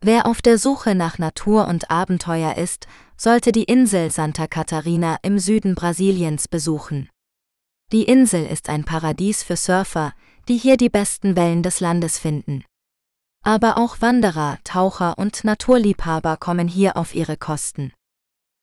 [0.00, 2.86] Wer auf der Suche nach Natur und Abenteuer ist,
[3.16, 7.08] sollte die Insel Santa Catarina im Süden Brasiliens besuchen.
[7.90, 10.12] Die Insel ist ein Paradies für Surfer,
[10.46, 12.64] die hier die besten Wellen des Landes finden.
[13.44, 17.92] Aber auch Wanderer, Taucher und Naturliebhaber kommen hier auf ihre Kosten.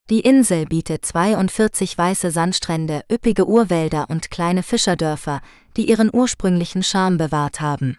[0.09, 5.41] Die Insel bietet 42 weiße Sandstrände, üppige Urwälder und kleine Fischerdörfer,
[5.77, 7.97] die ihren ursprünglichen Charme bewahrt haben.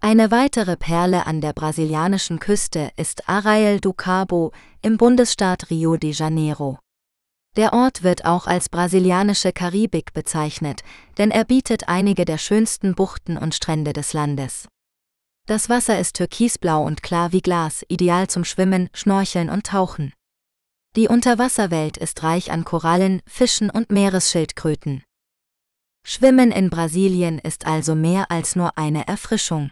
[0.00, 4.52] Eine weitere Perle an der brasilianischen Küste ist Arraial do Cabo
[4.82, 6.78] im Bundesstaat Rio de Janeiro.
[7.56, 10.84] Der Ort wird auch als brasilianische Karibik bezeichnet,
[11.18, 14.68] denn er bietet einige der schönsten Buchten und Strände des Landes.
[15.46, 20.12] Das Wasser ist türkisblau und klar wie Glas, ideal zum Schwimmen, Schnorcheln und Tauchen.
[20.96, 25.04] Die Unterwasserwelt ist reich an Korallen, Fischen und Meeresschildkröten.
[26.04, 29.70] Schwimmen in Brasilien ist also mehr als nur eine Erfrischung.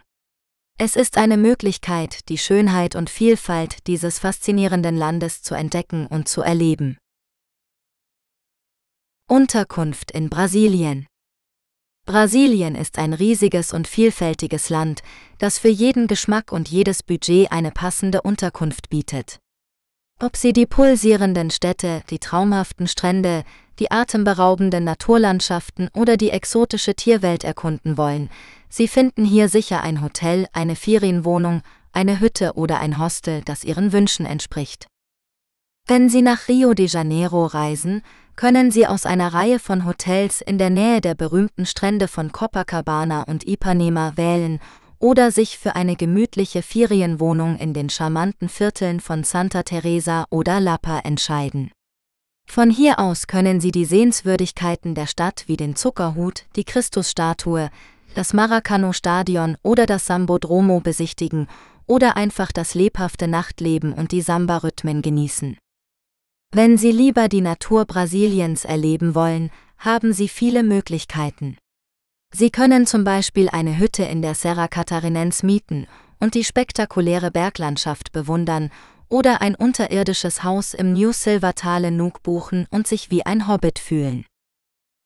[0.77, 6.41] Es ist eine Möglichkeit, die Schönheit und Vielfalt dieses faszinierenden Landes zu entdecken und zu
[6.41, 6.97] erleben.
[9.27, 11.08] Unterkunft in Brasilien
[12.09, 15.03] Brasilien ist ein riesiges und vielfältiges Land,
[15.37, 19.37] das für jeden Geschmack und jedes Budget eine passende Unterkunft bietet.
[20.19, 23.43] Ob Sie die pulsierenden Städte, die traumhaften Strände,
[23.77, 28.31] die atemberaubenden Naturlandschaften oder die exotische Tierwelt erkunden wollen,
[28.69, 33.93] Sie finden hier sicher ein Hotel, eine Ferienwohnung, eine Hütte oder ein Hostel, das Ihren
[33.93, 34.87] Wünschen entspricht.
[35.85, 38.01] Wenn Sie nach Rio de Janeiro reisen,
[38.39, 43.23] können Sie aus einer Reihe von Hotels in der Nähe der berühmten Strände von Copacabana
[43.23, 44.61] und Ipanema wählen
[44.97, 50.99] oder sich für eine gemütliche Ferienwohnung in den charmanten Vierteln von Santa Teresa oder Lapa
[50.99, 51.71] entscheiden.
[52.47, 57.69] Von hier aus können Sie die Sehenswürdigkeiten der Stadt wie den Zuckerhut, die Christusstatue,
[58.15, 61.49] das Maracano-Stadion oder das Sambodromo besichtigen
[61.87, 65.57] oder einfach das lebhafte Nachtleben und die Samba-Rhythmen genießen.
[66.51, 71.57] Wenn Sie lieber die Natur Brasiliens erleben wollen, haben Sie viele Möglichkeiten.
[72.33, 75.85] Sie können zum Beispiel eine Hütte in der Serra Catarinense mieten
[76.19, 78.71] und die spektakuläre Berglandschaft bewundern
[79.09, 83.77] oder ein unterirdisches Haus im New Silver Tale Nuuk buchen und sich wie ein Hobbit
[83.77, 84.25] fühlen.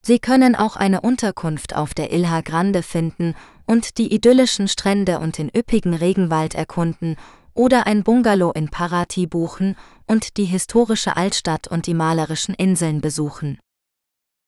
[0.00, 3.34] Sie können auch eine Unterkunft auf der Ilha Grande finden
[3.66, 7.16] und die idyllischen Strände und den üppigen Regenwald erkunden
[7.54, 9.76] oder ein Bungalow in Paraty buchen
[10.06, 13.58] und die historische Altstadt und die malerischen Inseln besuchen.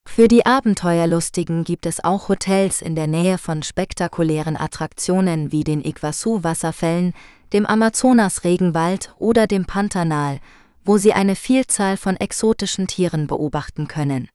[0.07, 5.83] Für die Abenteuerlustigen gibt es auch Hotels in der Nähe von spektakulären Attraktionen wie den
[5.83, 7.13] Iguazu-Wasserfällen,
[7.53, 10.39] dem Amazonas-Regenwald oder dem Pantanal,
[10.83, 14.29] wo sie eine Vielzahl von exotischen Tieren beobachten können.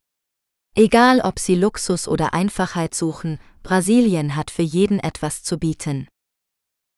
[0.75, 6.07] Egal ob Sie Luxus oder Einfachheit suchen, Brasilien hat für jeden etwas zu bieten.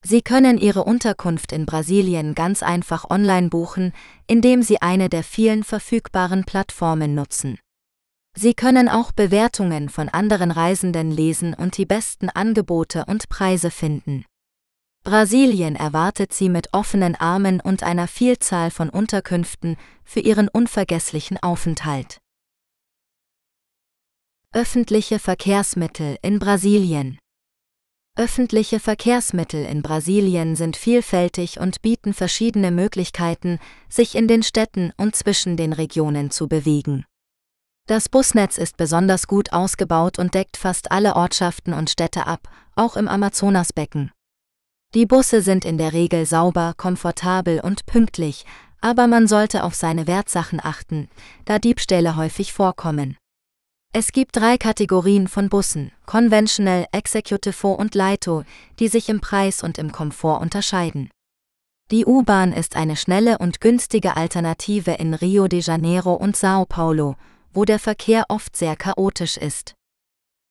[0.07, 3.95] Sie können Ihre Unterkunft in Brasilien ganz einfach online buchen,
[4.27, 7.59] indem Sie eine der vielen verfügbaren Plattformen nutzen.
[8.37, 14.27] Sie können auch Bewertungen von anderen Reisenden lesen und die besten Angebote und Preise finden.
[15.05, 22.19] Brasilien erwartet Sie mit offenen Armen und einer Vielzahl von Unterkünften für Ihren unvergesslichen Aufenthalt.
[24.53, 27.19] Öffentliche Verkehrsmittel in Brasilien
[28.17, 33.59] Öffentliche Verkehrsmittel in Brasilien sind vielfältig und bieten verschiedene Möglichkeiten,
[33.89, 37.05] sich in den Städten und zwischen den Regionen zu bewegen.
[37.89, 42.97] Das Busnetz ist besonders gut ausgebaut und deckt fast alle Ortschaften und Städte ab, auch
[42.97, 44.12] im Amazonasbecken.
[44.95, 48.47] Die Busse sind in der Regel sauber, komfortabel und pünktlich,
[48.81, 51.09] aber man sollte auf seine Wertsachen achten,
[51.47, 53.17] da Diebstähle häufig vorkommen.
[53.97, 58.43] Es gibt drei Kategorien von Bussen, Conventional, Executive und Leito,
[58.81, 61.11] die sich im Preis und im Komfort unterscheiden.
[61.93, 67.15] Die U-Bahn ist eine schnelle und günstige Alternative in Rio de Janeiro und Sao Paulo,
[67.53, 69.75] wo der Verkehr oft sehr chaotisch ist.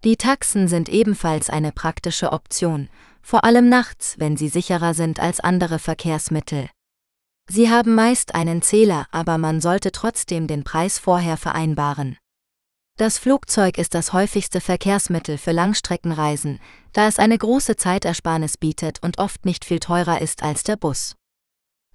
[0.05, 2.87] Die Taxen sind ebenfalls eine praktische Option,
[3.21, 6.69] vor allem nachts, wenn sie sicherer sind als andere Verkehrsmittel.
[7.49, 12.15] Sie haben meist einen Zähler, aber man sollte trotzdem den Preis vorher vereinbaren.
[12.95, 16.59] Das Flugzeug ist das häufigste Verkehrsmittel für Langstreckenreisen,
[16.91, 21.15] da es eine große Zeitersparnis bietet und oft nicht viel teurer ist als der Bus.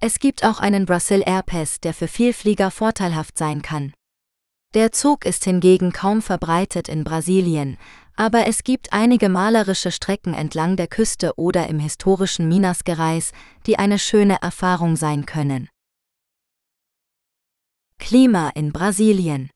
[0.01, 3.93] Es gibt auch einen Brazil Airpass, der für Vielflieger vorteilhaft sein kann.
[4.73, 7.77] Der Zug ist hingegen kaum verbreitet in Brasilien,
[8.17, 13.31] aber es gibt einige malerische Strecken entlang der Küste oder im historischen Minas Gerais,
[13.65, 15.69] die eine schöne Erfahrung sein können.
[17.99, 19.49] Klima in Brasilien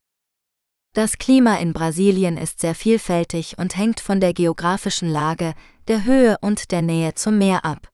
[0.94, 5.56] das Klima in Brasilien ist sehr vielfältig und hängt von der geografischen Lage,
[5.88, 7.89] der Höhe und der Nähe zum Meer ab.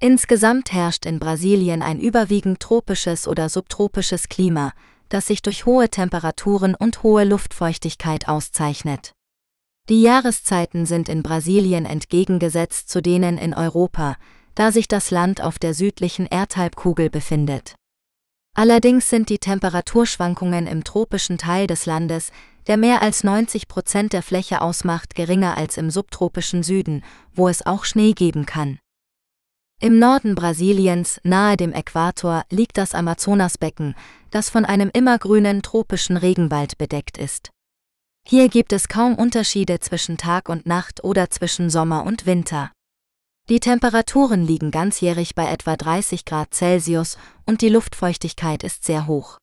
[0.00, 4.72] Insgesamt herrscht in Brasilien ein überwiegend tropisches oder subtropisches Klima,
[5.08, 9.12] das sich durch hohe Temperaturen und hohe Luftfeuchtigkeit auszeichnet.
[9.88, 14.16] Die Jahreszeiten sind in Brasilien entgegengesetzt zu denen in Europa,
[14.54, 17.74] da sich das Land auf der südlichen Erdhalbkugel befindet.
[18.54, 22.30] Allerdings sind die Temperaturschwankungen im tropischen Teil des Landes,
[22.66, 27.02] der mehr als 90 Prozent der Fläche ausmacht, geringer als im subtropischen Süden,
[27.34, 28.78] wo es auch Schnee geben kann.
[29.82, 33.94] Im Norden Brasiliens, nahe dem Äquator, liegt das Amazonasbecken,
[34.30, 37.50] das von einem immergrünen tropischen Regenwald bedeckt ist.
[38.26, 42.72] Hier gibt es kaum Unterschiede zwischen Tag und Nacht oder zwischen Sommer und Winter.
[43.50, 49.38] Die Temperaturen liegen ganzjährig bei etwa 30 Grad Celsius und die Luftfeuchtigkeit ist sehr hoch.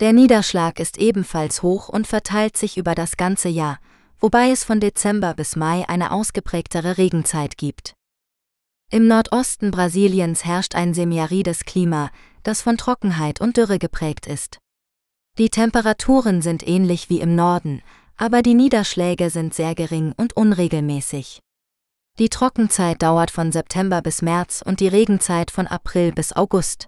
[0.00, 3.78] Der Niederschlag ist ebenfalls hoch und verteilt sich über das ganze Jahr,
[4.20, 7.92] wobei es von Dezember bis Mai eine ausgeprägtere Regenzeit gibt.
[8.90, 12.10] Im Nordosten Brasiliens herrscht ein semiarides Klima,
[12.42, 14.56] das von Trockenheit und Dürre geprägt ist.
[15.36, 17.82] Die Temperaturen sind ähnlich wie im Norden,
[18.16, 21.40] aber die Niederschläge sind sehr gering und unregelmäßig.
[22.18, 26.86] Die Trockenzeit dauert von September bis März und die Regenzeit von April bis August.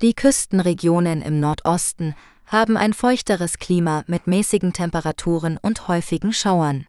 [0.00, 2.14] Die Küstenregionen im Nordosten
[2.46, 6.86] haben ein feuchteres Klima mit mäßigen Temperaturen und häufigen Schauern.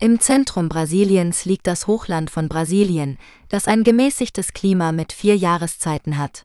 [0.00, 3.16] Im Zentrum Brasiliens liegt das Hochland von Brasilien,
[3.48, 6.42] das ein gemäßigtes Klima mit vier Jahreszeiten hat.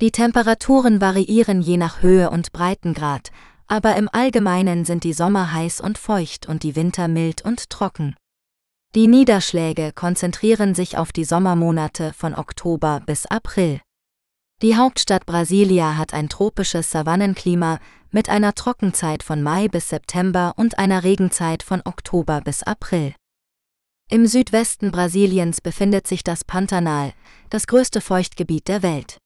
[0.00, 3.30] Die Temperaturen variieren je nach Höhe und Breitengrad,
[3.68, 8.16] aber im Allgemeinen sind die Sommer heiß und feucht und die Winter mild und trocken.
[8.94, 13.80] Die Niederschläge konzentrieren sich auf die Sommermonate von Oktober bis April.
[14.62, 17.78] Die Hauptstadt Brasilia hat ein tropisches Savannenklima
[18.10, 23.14] mit einer Trockenzeit von Mai bis September und einer Regenzeit von Oktober bis April.
[24.08, 27.12] Im Südwesten Brasiliens befindet sich das Pantanal,
[27.50, 29.18] das größte Feuchtgebiet der Welt.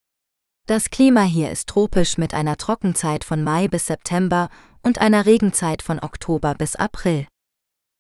[0.67, 4.49] Das Klima hier ist tropisch mit einer Trockenzeit von Mai bis September
[4.83, 7.27] und einer Regenzeit von Oktober bis April.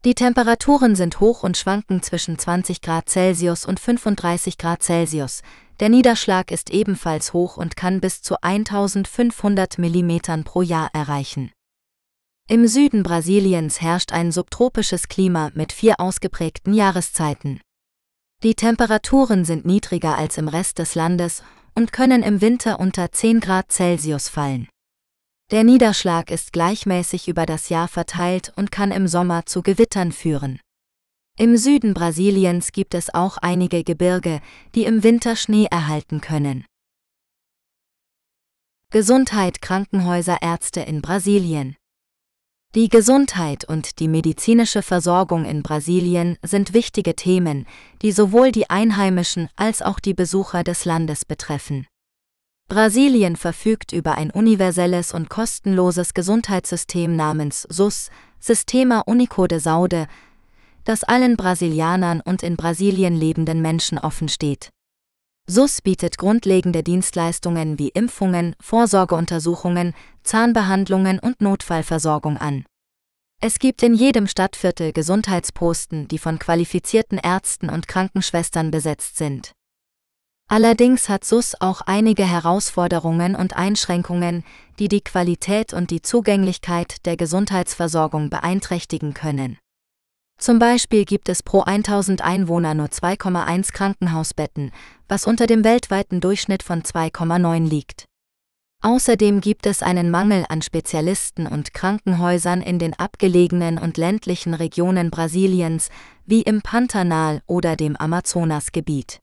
[0.07, 5.43] Die Temperaturen sind hoch und schwanken zwischen 20 Grad Celsius und 35 Grad Celsius.
[5.79, 11.53] Der Niederschlag ist ebenfalls hoch und kann bis zu 1500 mm pro Jahr erreichen.
[12.49, 17.61] Im Süden Brasiliens herrscht ein subtropisches Klima mit vier ausgeprägten Jahreszeiten.
[18.43, 21.43] Die Temperaturen sind niedriger als im Rest des Landes
[21.75, 24.67] und können im Winter unter 10 Grad Celsius fallen.
[25.51, 30.61] Der Niederschlag ist gleichmäßig über das Jahr verteilt und kann im Sommer zu Gewittern führen.
[31.37, 34.41] Im Süden Brasiliens gibt es auch einige Gebirge,
[34.77, 36.67] die im Winter Schnee erhalten können.
[38.93, 41.77] Gesundheit Krankenhäuser Ärzte in Brasilien
[42.77, 47.67] Die Gesundheit und die medizinische Versorgung in Brasilien sind wichtige Themen,
[48.03, 51.89] die sowohl die Einheimischen als auch die Besucher des Landes betreffen.
[52.71, 60.07] Brasilien verfügt über ein universelles und kostenloses Gesundheitssystem namens SUS, Sistema Único de Saúde,
[60.85, 64.71] das allen Brasilianern und in Brasilien lebenden Menschen offen steht.
[65.49, 69.93] SUS bietet grundlegende Dienstleistungen wie Impfungen, Vorsorgeuntersuchungen,
[70.23, 72.65] Zahnbehandlungen und Notfallversorgung an.
[73.43, 79.55] Es gibt in jedem Stadtviertel Gesundheitsposten, die von qualifizierten Ärzten und Krankenschwestern besetzt sind.
[80.53, 84.43] Allerdings hat SUS auch einige Herausforderungen und Einschränkungen,
[84.81, 89.59] die die Qualität und die Zugänglichkeit der Gesundheitsversorgung beeinträchtigen können.
[90.41, 94.73] Zum Beispiel gibt es pro 1000 Einwohner nur 2,1 Krankenhausbetten,
[95.07, 98.07] was unter dem weltweiten Durchschnitt von 2,9 liegt.
[98.83, 105.13] Außerdem gibt es einen Mangel an Spezialisten und Krankenhäusern in den abgelegenen und ländlichen Regionen
[105.13, 105.91] Brasiliens,
[106.27, 109.21] wie im Pantanal oder dem Amazonasgebiet.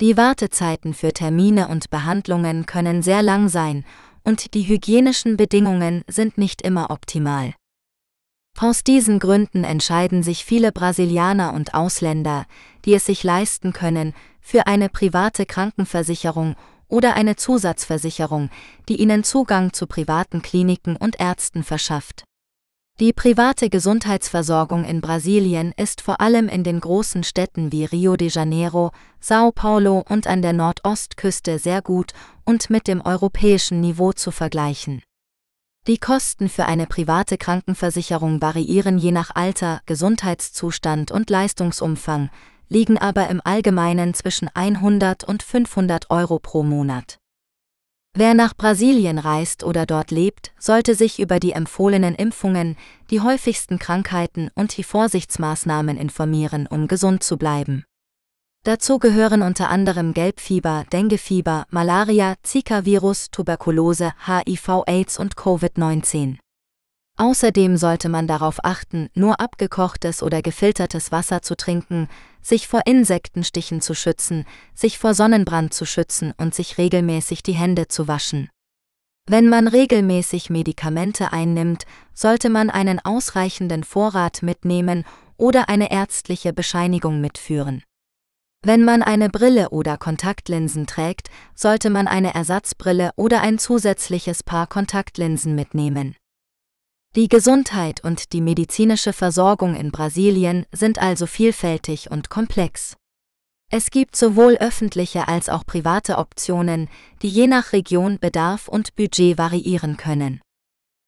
[0.00, 3.84] Die Wartezeiten für Termine und Behandlungen können sehr lang sein,
[4.24, 7.54] und die hygienischen Bedingungen sind nicht immer optimal.
[8.58, 12.46] Aus diesen Gründen entscheiden sich viele Brasilianer und Ausländer,
[12.84, 16.56] die es sich leisten können, für eine private Krankenversicherung
[16.88, 18.50] oder eine Zusatzversicherung,
[18.88, 22.24] die ihnen Zugang zu privaten Kliniken und Ärzten verschafft.
[23.00, 28.28] Die private Gesundheitsversorgung in Brasilien ist vor allem in den großen Städten wie Rio de
[28.28, 32.12] Janeiro, Sao Paulo und an der Nordostküste sehr gut
[32.44, 35.02] und mit dem europäischen Niveau zu vergleichen.
[35.88, 42.30] Die Kosten für eine private Krankenversicherung variieren je nach Alter, Gesundheitszustand und Leistungsumfang,
[42.68, 47.18] liegen aber im Allgemeinen zwischen 100 und 500 Euro pro Monat.
[48.16, 52.76] Wer nach Brasilien reist oder dort lebt, sollte sich über die empfohlenen Impfungen,
[53.10, 57.84] die häufigsten Krankheiten und die Vorsichtsmaßnahmen informieren, um gesund zu bleiben.
[58.62, 66.38] Dazu gehören unter anderem Gelbfieber, Denguefieber, Malaria, Zika-Virus, Tuberkulose, HIV-Aids und Covid-19.
[67.16, 72.08] Außerdem sollte man darauf achten, nur abgekochtes oder gefiltertes Wasser zu trinken,
[72.42, 74.44] sich vor Insektenstichen zu schützen,
[74.74, 78.50] sich vor Sonnenbrand zu schützen und sich regelmäßig die Hände zu waschen.
[79.26, 85.04] Wenn man regelmäßig Medikamente einnimmt, sollte man einen ausreichenden Vorrat mitnehmen
[85.36, 87.84] oder eine ärztliche Bescheinigung mitführen.
[88.62, 94.66] Wenn man eine Brille oder Kontaktlinsen trägt, sollte man eine Ersatzbrille oder ein zusätzliches Paar
[94.66, 96.16] Kontaktlinsen mitnehmen.
[97.16, 102.96] Die Gesundheit und die medizinische Versorgung in Brasilien sind also vielfältig und komplex.
[103.70, 106.88] Es gibt sowohl öffentliche als auch private Optionen,
[107.22, 110.40] die je nach Region, Bedarf und Budget variieren können.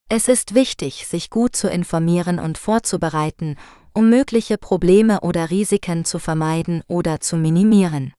[0.09, 3.57] Es ist wichtig, sich gut zu informieren und vorzubereiten,
[3.93, 8.15] um mögliche Probleme oder Risiken zu vermeiden oder zu minimieren.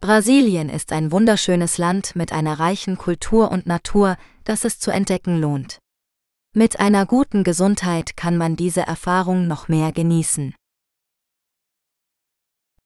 [0.00, 5.40] Brasilien ist ein wunderschönes Land mit einer reichen Kultur und Natur, das es zu entdecken
[5.40, 5.80] lohnt.
[6.54, 10.54] Mit einer guten Gesundheit kann man diese Erfahrung noch mehr genießen.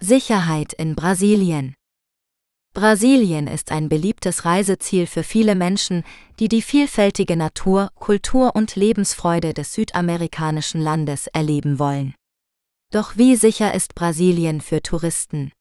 [0.01, 1.75] Sicherheit in Brasilien
[2.75, 6.03] Brasilien ist ein beliebtes Reiseziel für viele Menschen,
[6.41, 12.15] die die vielfältige Natur, Kultur und Lebensfreude des südamerikanischen Landes erleben wollen.
[12.91, 15.53] Doch wie sicher ist Brasilien für Touristen?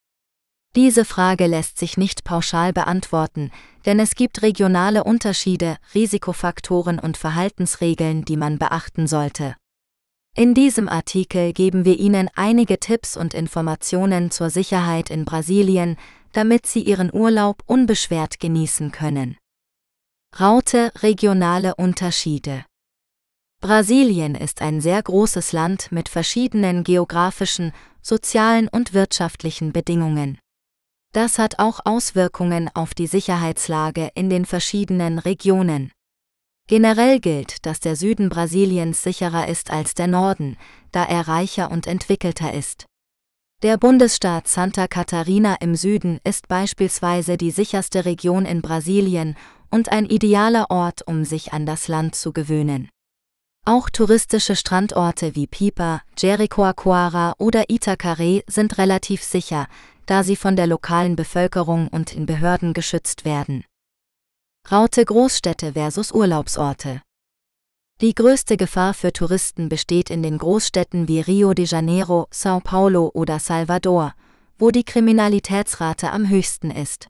[0.74, 3.50] Diese Frage lässt sich nicht pauschal beantworten,
[3.84, 9.54] denn es gibt regionale Unterschiede, Risikofaktoren und Verhaltensregeln, die man beachten sollte.
[10.34, 15.98] In diesem Artikel geben wir Ihnen einige Tipps und Informationen zur Sicherheit in Brasilien,
[16.32, 19.36] damit Sie Ihren Urlaub unbeschwert genießen können.
[20.40, 22.64] Raute regionale Unterschiede
[23.60, 30.38] Brasilien ist ein sehr großes Land mit verschiedenen geografischen, sozialen und wirtschaftlichen Bedingungen.
[31.12, 35.92] Das hat auch Auswirkungen auf die Sicherheitslage in den verschiedenen Regionen.
[36.68, 40.56] Generell gilt, dass der Süden Brasiliens sicherer ist als der Norden,
[40.90, 42.86] da er reicher und entwickelter ist.
[43.62, 49.36] Der Bundesstaat Santa Catarina im Süden ist beispielsweise die sicherste Region in Brasilien
[49.70, 52.88] und ein idealer Ort, um sich an das Land zu gewöhnen.
[53.64, 59.68] Auch touristische Strandorte wie Pipa, Jericoacoara oder Itacaré sind relativ sicher,
[60.06, 63.64] da sie von der lokalen Bevölkerung und in Behörden geschützt werden.
[64.70, 67.02] Raute Großstädte versus Urlaubsorte.
[68.00, 73.10] Die größte Gefahr für Touristen besteht in den Großstädten wie Rio de Janeiro, Sao Paulo
[73.14, 74.14] oder Salvador,
[74.58, 77.08] wo die Kriminalitätsrate am höchsten ist.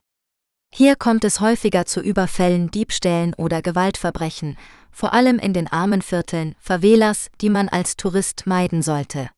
[0.71, 4.57] Hier kommt es häufiger zu Überfällen, Diebstählen oder Gewaltverbrechen,
[4.91, 9.29] vor allem in den armen Vierteln, Favelas, die man als Tourist meiden sollte.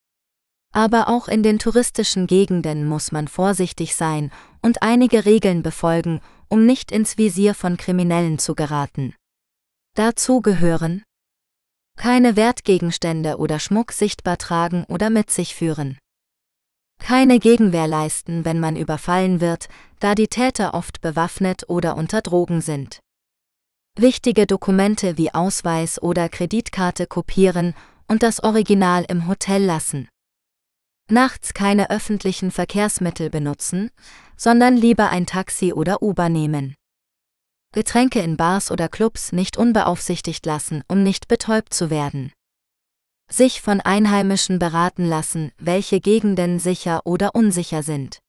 [0.76, 4.30] Aber auch in den touristischen Gegenden muss man vorsichtig sein
[4.62, 6.20] und einige Regeln befolgen,
[6.50, 9.16] um nicht ins Visier von Kriminellen zu geraten.
[9.96, 11.02] Dazu gehören
[11.98, 15.98] keine Wertgegenstände oder Schmuck sichtbar tragen oder mit sich führen.
[17.00, 19.70] Keine Gegenwehr leisten, wenn man überfallen wird,
[20.02, 23.00] da die Täter oft bewaffnet oder unter Drogen sind.
[23.98, 27.76] Wichtige Dokumente wie Ausweis oder Kreditkarte kopieren
[28.10, 30.10] und das Original im Hotel lassen.
[31.10, 33.92] Nachts keine öffentlichen Verkehrsmittel benutzen,
[34.38, 36.76] sondern lieber ein Taxi oder Uber nehmen.
[37.74, 42.32] Getränke in Bars oder Clubs nicht unbeaufsichtigt lassen, um nicht betäubt zu werden.
[43.30, 48.20] Sich von Einheimischen beraten lassen, welche Gegenden sicher oder unsicher sind.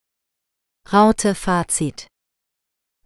[0.93, 2.09] Raute Fazit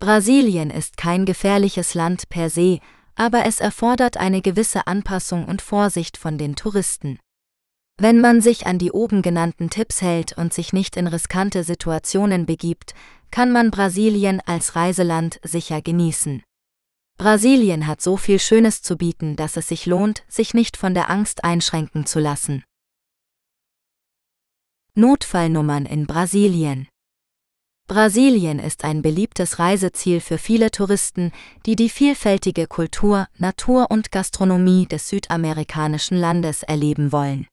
[0.00, 2.80] Brasilien ist kein gefährliches Land per se,
[3.14, 7.18] aber es erfordert eine gewisse Anpassung und Vorsicht von den Touristen.
[8.02, 12.46] Wenn man sich an die oben genannten Tipps hält und sich nicht in riskante Situationen
[12.46, 12.94] begibt,
[13.30, 16.42] kann man Brasilien als Reiseland sicher genießen.
[17.18, 21.10] Brasilien hat so viel Schönes zu bieten, dass es sich lohnt, sich nicht von der
[21.10, 22.64] Angst einschränken zu lassen.
[24.94, 26.88] Notfallnummern in Brasilien
[27.86, 31.32] Brasilien ist ein beliebtes Reiseziel für viele Touristen,
[31.66, 37.46] die die vielfältige Kultur, Natur und Gastronomie des südamerikanischen Landes erleben wollen.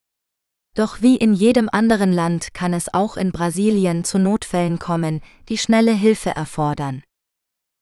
[0.78, 5.58] Doch wie in jedem anderen Land kann es auch in Brasilien zu Notfällen kommen, die
[5.58, 7.02] schnelle Hilfe erfordern.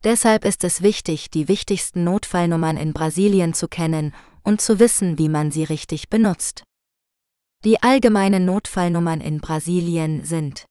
[0.05, 5.27] Deshalb ist es wichtig, die wichtigsten Notfallnummern in Brasilien zu kennen und zu wissen, wie
[5.27, 6.63] man sie richtig benutzt.
[7.65, 10.65] Die allgemeinen Notfallnummern in Brasilien sind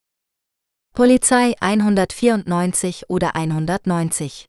[0.95, 4.47] Polizei 194 oder 190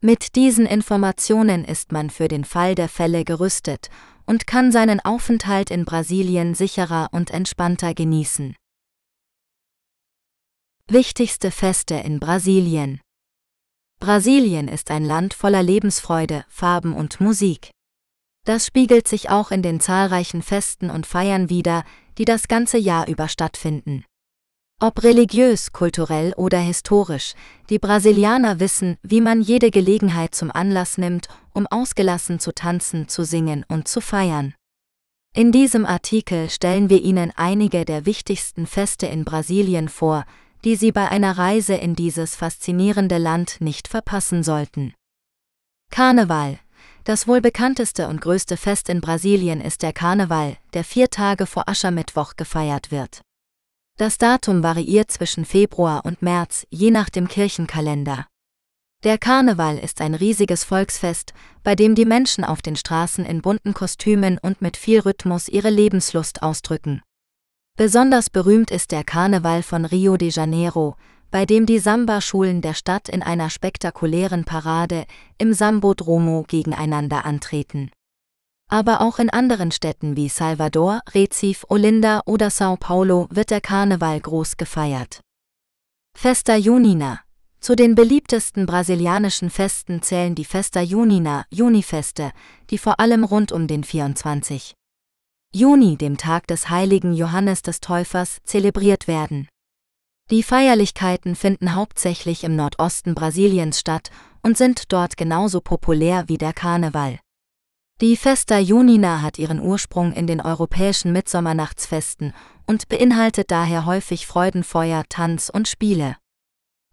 [0.00, 3.88] Mit diesen Informationen ist man für den Fall der Fälle gerüstet
[4.26, 8.54] und kann seinen Aufenthalt in Brasilien sicherer und entspannter genießen.
[10.90, 13.00] Wichtigste Feste in Brasilien.
[14.00, 17.70] Brasilien ist ein Land voller Lebensfreude, Farben und Musik.
[18.44, 21.84] Das spiegelt sich auch in den zahlreichen Festen und Feiern wider,
[22.18, 24.04] die das ganze Jahr über stattfinden.
[24.78, 27.32] Ob religiös, kulturell oder historisch,
[27.70, 33.24] die Brasilianer wissen, wie man jede Gelegenheit zum Anlass nimmt, um ausgelassen zu tanzen, zu
[33.24, 34.52] singen und zu feiern.
[35.34, 40.26] In diesem Artikel stellen wir Ihnen einige der wichtigsten Feste in Brasilien vor,
[40.64, 44.94] die Sie bei einer Reise in dieses faszinierende Land nicht verpassen sollten.
[45.90, 46.58] Karneval.
[47.04, 51.68] Das wohl bekannteste und größte Fest in Brasilien ist der Karneval, der vier Tage vor
[51.68, 53.20] Aschermittwoch gefeiert wird.
[53.98, 58.26] Das Datum variiert zwischen Februar und März, je nach dem Kirchenkalender.
[59.04, 63.74] Der Karneval ist ein riesiges Volksfest, bei dem die Menschen auf den Straßen in bunten
[63.74, 67.02] Kostümen und mit viel Rhythmus ihre Lebenslust ausdrücken.
[67.76, 70.94] Besonders berühmt ist der Karneval von Rio de Janeiro,
[71.32, 75.06] bei dem die Samba-Schulen der Stadt in einer spektakulären Parade
[75.38, 77.90] im Sambodromo gegeneinander antreten.
[78.70, 84.20] Aber auch in anderen Städten wie Salvador, Recife, Olinda oder Sao Paulo wird der Karneval
[84.20, 85.20] groß gefeiert.
[86.16, 87.22] Festa Junina
[87.58, 92.30] Zu den beliebtesten brasilianischen Festen zählen die Festa Junina, Junifeste,
[92.70, 94.74] die vor allem rund um den 24.
[95.54, 99.46] Juni, dem Tag des heiligen Johannes des Täufers, zelebriert werden.
[100.32, 104.10] Die Feierlichkeiten finden hauptsächlich im Nordosten Brasiliens statt
[104.42, 107.20] und sind dort genauso populär wie der Karneval.
[108.00, 112.32] Die Festa Junina hat ihren Ursprung in den europäischen Mitsommernachtsfesten
[112.66, 116.16] und beinhaltet daher häufig Freudenfeuer, Tanz und Spiele.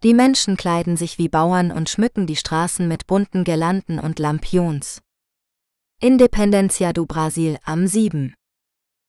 [0.04, 5.00] Die Menschen kleiden sich wie Bauern und schmücken die Straßen mit bunten Girlanden und Lampions.
[6.00, 8.34] Independencia do Brasil am 7.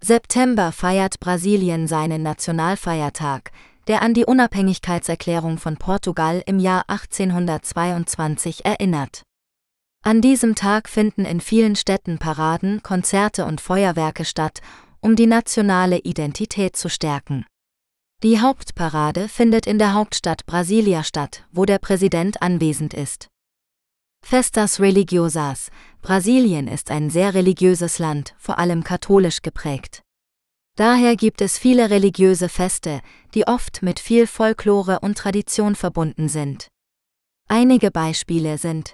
[0.05, 3.51] September feiert Brasilien seinen Nationalfeiertag,
[3.87, 9.23] der an die Unabhängigkeitserklärung von Portugal im Jahr 1822 erinnert.
[10.03, 14.59] An diesem Tag finden in vielen Städten Paraden, Konzerte und Feuerwerke statt,
[14.99, 17.45] um die nationale Identität zu stärken.
[18.23, 23.29] Die Hauptparade findet in der Hauptstadt Brasilia statt, wo der Präsident anwesend ist.
[24.25, 25.69] Festas Religiosas.
[26.01, 30.01] Brasilien ist ein sehr religiöses Land, vor allem katholisch geprägt.
[30.75, 33.01] Daher gibt es viele religiöse Feste,
[33.35, 36.69] die oft mit viel Folklore und Tradition verbunden sind.
[37.47, 38.93] Einige Beispiele sind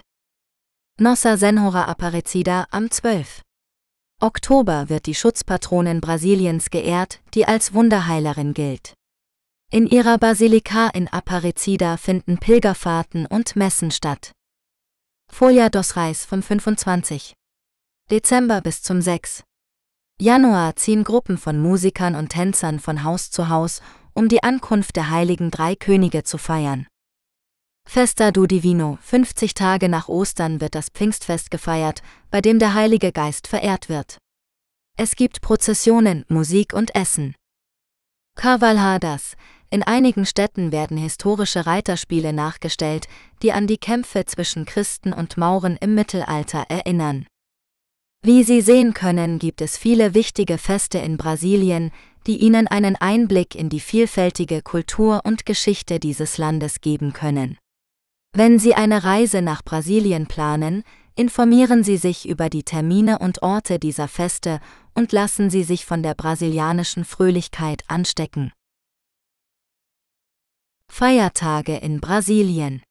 [0.98, 3.40] Nossa Senhora Aparecida am 12.
[4.20, 8.92] Oktober wird die Schutzpatronin Brasiliens geehrt, die als Wunderheilerin gilt.
[9.70, 14.32] In ihrer Basilika in Aparecida finden Pilgerfahrten und Messen statt.
[15.32, 17.34] Folia dos Reis vom 25.
[18.10, 19.44] Dezember bis zum 6.
[20.20, 23.80] Januar ziehen Gruppen von Musikern und Tänzern von Haus zu Haus,
[24.12, 26.86] um die Ankunft der heiligen drei Könige zu feiern.
[27.88, 33.10] Festa do Divino, 50 Tage nach Ostern wird das Pfingstfest gefeiert, bei dem der Heilige
[33.10, 34.18] Geist verehrt wird.
[34.98, 37.34] Es gibt Prozessionen, Musik und Essen.
[38.36, 39.36] Cavalhadas.
[39.72, 43.06] In einigen Städten werden historische Reiterspiele nachgestellt,
[43.42, 47.26] die an die Kämpfe zwischen Christen und Mauren im Mittelalter erinnern.
[48.22, 51.92] Wie Sie sehen können, gibt es viele wichtige Feste in Brasilien,
[52.26, 57.56] die Ihnen einen Einblick in die vielfältige Kultur und Geschichte dieses Landes geben können.
[58.36, 60.82] Wenn Sie eine Reise nach Brasilien planen,
[61.14, 64.60] informieren Sie sich über die Termine und Orte dieser Feste
[64.94, 68.52] und lassen Sie sich von der brasilianischen Fröhlichkeit anstecken.
[70.92, 72.82] Feiertage in Brasilien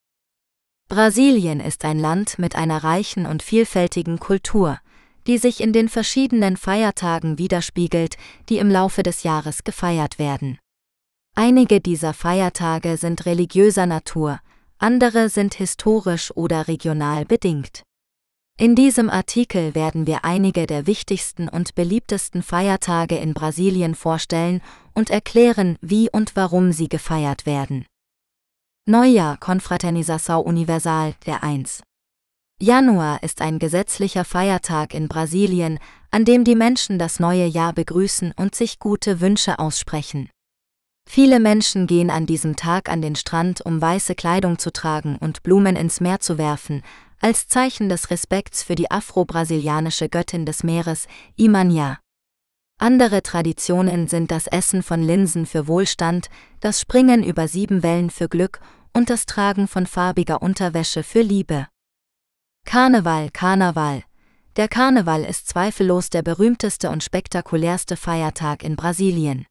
[0.88, 4.78] Brasilien ist ein Land mit einer reichen und vielfältigen Kultur,
[5.26, 8.16] die sich in den verschiedenen Feiertagen widerspiegelt,
[8.48, 10.58] die im Laufe des Jahres gefeiert werden.
[11.36, 14.40] Einige dieser Feiertage sind religiöser Natur,
[14.78, 17.82] andere sind historisch oder regional bedingt.
[18.58, 24.60] In diesem Artikel werden wir einige der wichtigsten und beliebtesten Feiertage in Brasilien vorstellen
[24.94, 27.86] und erklären, wie und warum sie gefeiert werden.
[28.86, 31.82] Neujahr Confraternização Universal, der 1.
[32.60, 35.78] Januar ist ein gesetzlicher Feiertag in Brasilien,
[36.10, 40.28] an dem die Menschen das neue Jahr begrüßen und sich gute Wünsche aussprechen.
[41.08, 45.42] Viele Menschen gehen an diesem Tag an den Strand, um weiße Kleidung zu tragen und
[45.42, 46.82] Blumen ins Meer zu werfen,
[47.20, 51.98] als Zeichen des Respekts für die afro-brasilianische Göttin des Meeres, Imania.
[52.82, 58.26] Andere Traditionen sind das Essen von Linsen für Wohlstand, das Springen über sieben Wellen für
[58.26, 58.58] Glück
[58.94, 61.68] und das Tragen von farbiger Unterwäsche für Liebe.
[62.64, 64.02] Karneval, Karneval.
[64.56, 69.44] Der Karneval ist zweifellos der berühmteste und spektakulärste Feiertag in Brasilien.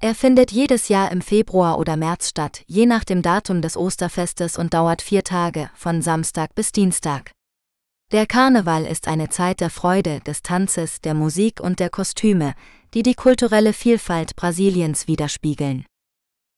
[0.00, 4.58] Er findet jedes Jahr im Februar oder März statt, je nach dem Datum des Osterfestes
[4.58, 7.30] und dauert vier Tage, von Samstag bis Dienstag.
[8.10, 12.54] Der Karneval ist eine Zeit der Freude, des Tanzes, der Musik und der Kostüme,
[12.94, 15.84] die die kulturelle Vielfalt Brasiliens widerspiegeln.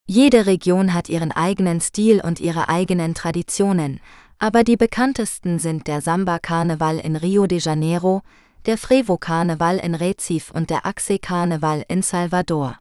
[0.07, 3.98] Jede Region hat ihren eigenen Stil und ihre eigenen Traditionen,
[4.38, 8.22] aber die bekanntesten sind der Samba-Karneval in Rio de Janeiro,
[8.66, 12.78] der Frevo-Karneval in Recife und der Axe-Karneval in Salvador.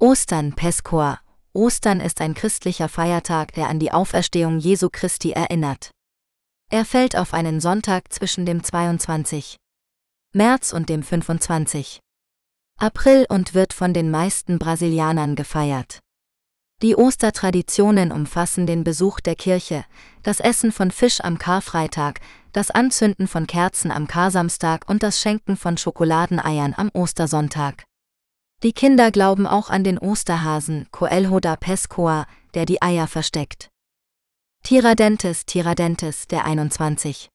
[0.00, 1.20] Ostern Pescor
[1.52, 5.90] Ostern ist ein christlicher Feiertag, der an die Auferstehung Jesu Christi erinnert.
[6.68, 9.56] Er fällt auf einen Sonntag zwischen dem 22.
[10.32, 12.00] März und dem 25.
[12.76, 16.00] April und wird von den meisten Brasilianern gefeiert.
[16.82, 19.84] Die Ostertraditionen umfassen den Besuch der Kirche,
[20.24, 22.20] das Essen von Fisch am Karfreitag,
[22.52, 27.84] das Anzünden von Kerzen am Karsamstag und das Schenken von Schokoladeneiern am Ostersonntag.
[28.64, 33.68] Die Kinder glauben auch an den Osterhasen, Coelho da Pescoa, der die Eier versteckt.
[34.68, 37.28] Tiradentes, Tiradentes, der 21.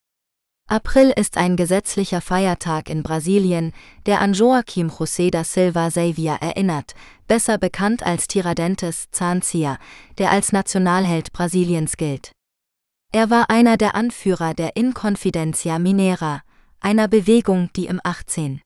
[0.67, 3.71] April ist ein gesetzlicher Feiertag in Brasilien,
[4.05, 6.93] der an Joaquim José da Silva Xavier erinnert,
[7.27, 9.77] besser bekannt als Tiradentes Zahnzieher,
[10.17, 12.33] der als Nationalheld Brasiliens gilt.
[13.13, 16.41] Er war einer der Anführer der Inconfidencia Minera,
[16.81, 18.59] einer Bewegung, die im 18.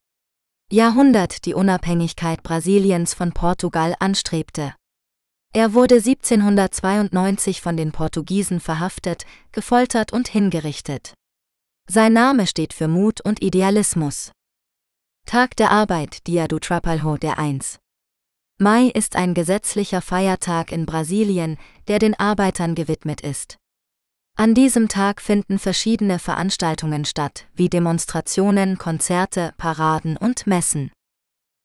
[0.71, 4.73] Jahrhundert die Unabhängigkeit Brasiliens von Portugal anstrebte.
[5.55, 11.13] Er wurde 1792 von den Portugiesen verhaftet, gefoltert und hingerichtet.
[11.89, 14.33] Sein Name steht für Mut und Idealismus.
[15.25, 17.79] Tag der Arbeit, Dia do Trabalho der 1.
[18.57, 23.55] Mai ist ein gesetzlicher Feiertag in Brasilien, der den Arbeitern gewidmet ist.
[24.35, 30.91] An diesem Tag finden verschiedene Veranstaltungen statt, wie Demonstrationen, Konzerte, Paraden und Messen.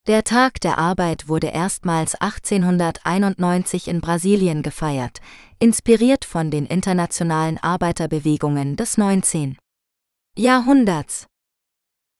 [0.07, 5.21] Der Tag der Arbeit wurde erstmals 1891 in Brasilien gefeiert,
[5.59, 9.59] inspiriert von den internationalen Arbeiterbewegungen des 19.
[10.39, 11.27] Jahrhunderts.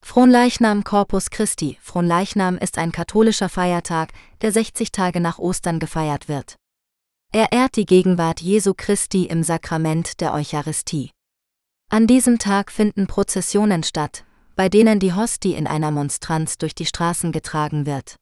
[0.05, 1.79] Fronleichnam Corpus Christi.
[1.81, 4.13] Fronleichnam ist ein katholischer Feiertag,
[4.43, 6.57] der 60 Tage nach Ostern gefeiert wird.
[7.33, 11.13] Er ehrt die Gegenwart Jesu Christi im Sakrament der Eucharistie.
[11.89, 14.25] An diesem Tag finden Prozessionen statt,
[14.61, 18.17] bei denen die Hostie in einer Monstranz durch die Straßen getragen wird.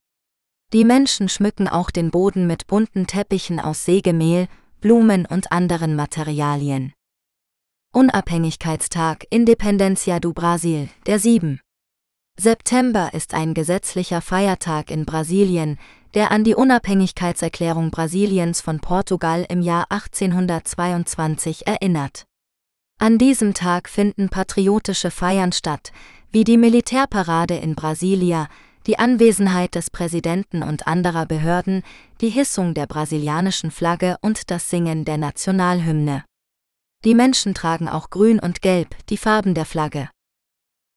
[0.72, 4.46] Die Menschen schmücken auch den Boden mit bunten Teppichen aus Sägemehl,
[4.80, 6.92] Blumen und anderen Materialien.
[7.92, 11.58] Unabhängigkeitstag Independencia do Brasil, der 7.
[12.38, 15.76] September ist ein gesetzlicher Feiertag in Brasilien,
[16.14, 22.26] der an die Unabhängigkeitserklärung Brasiliens von Portugal im Jahr 1822 erinnert.
[23.00, 25.92] An diesem Tag finden patriotische Feiern statt,
[26.30, 28.48] wie die Militärparade in Brasilia,
[28.86, 31.82] die Anwesenheit des Präsidenten und anderer Behörden,
[32.20, 36.24] die Hissung der brasilianischen Flagge und das Singen der Nationalhymne.
[37.04, 40.08] Die Menschen tragen auch grün und gelb, die Farben der Flagge.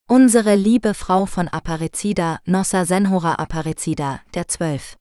[0.09, 4.97] Unsere liebe Frau von Aparecida, Nossa Senhora Aparecida, der 12.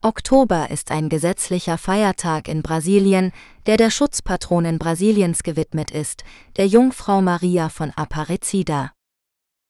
[0.00, 3.32] Oktober ist ein gesetzlicher Feiertag in Brasilien,
[3.66, 6.22] der der Schutzpatronin Brasiliens gewidmet ist,
[6.56, 8.92] der Jungfrau Maria von Aparecida.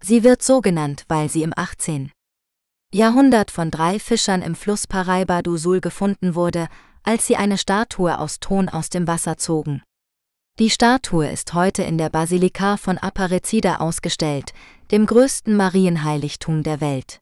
[0.03, 2.13] Sie wird so genannt, weil sie im 18.
[2.93, 6.69] Jahrhundert von drei Fischern im Fluss Paraíba do Sul gefunden wurde,
[7.03, 9.83] als sie eine Statue aus Ton aus dem Wasser zogen.
[10.59, 14.53] Die Statue ist heute in der Basilika von Aparecida ausgestellt,
[14.91, 17.21] dem größten Marienheiligtum der Welt.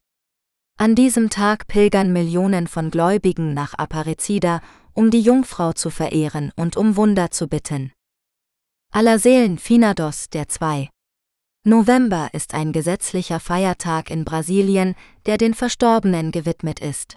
[0.78, 4.60] An diesem Tag pilgern Millionen von Gläubigen nach Aparecida,
[4.92, 7.92] um die Jungfrau zu verehren und um Wunder zu bitten.
[8.92, 10.88] Allerseelen Finados der 2.
[11.68, 14.94] November ist ein gesetzlicher Feiertag in Brasilien,
[15.26, 17.16] der den Verstorbenen gewidmet ist.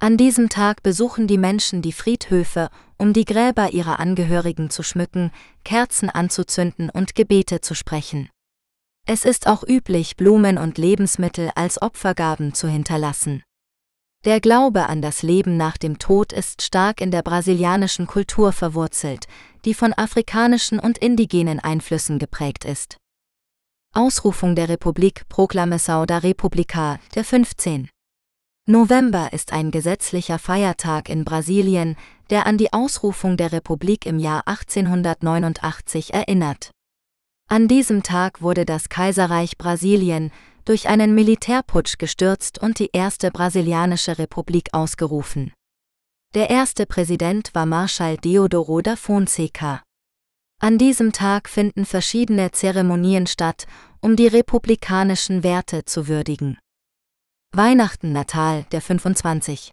[0.00, 2.68] An diesem Tag besuchen die Menschen die Friedhöfe,
[2.98, 5.32] um die Gräber ihrer Angehörigen zu schmücken,
[5.64, 8.30] Kerzen anzuzünden und Gebete zu sprechen.
[9.08, 13.42] Es ist auch üblich, Blumen und Lebensmittel als Opfergaben zu hinterlassen.
[14.24, 19.26] Der Glaube an das Leben nach dem Tod ist stark in der brasilianischen Kultur verwurzelt,
[19.64, 22.98] die von afrikanischen und indigenen Einflüssen geprägt ist.
[23.96, 27.88] Ausrufung der Republik Proclamação da República, der 15.
[28.66, 31.94] November ist ein gesetzlicher Feiertag in Brasilien,
[32.28, 36.72] der an die Ausrufung der Republik im Jahr 1889 erinnert.
[37.48, 40.32] An diesem Tag wurde das Kaiserreich Brasilien
[40.64, 45.52] durch einen Militärputsch gestürzt und die erste brasilianische Republik ausgerufen.
[46.34, 49.83] Der erste Präsident war Marschall Deodoro da Fonseca.
[50.64, 53.66] An diesem Tag finden verschiedene Zeremonien statt,
[54.00, 56.56] um die republikanischen Werte zu würdigen.
[57.54, 59.72] Weihnachten Natal, der 25.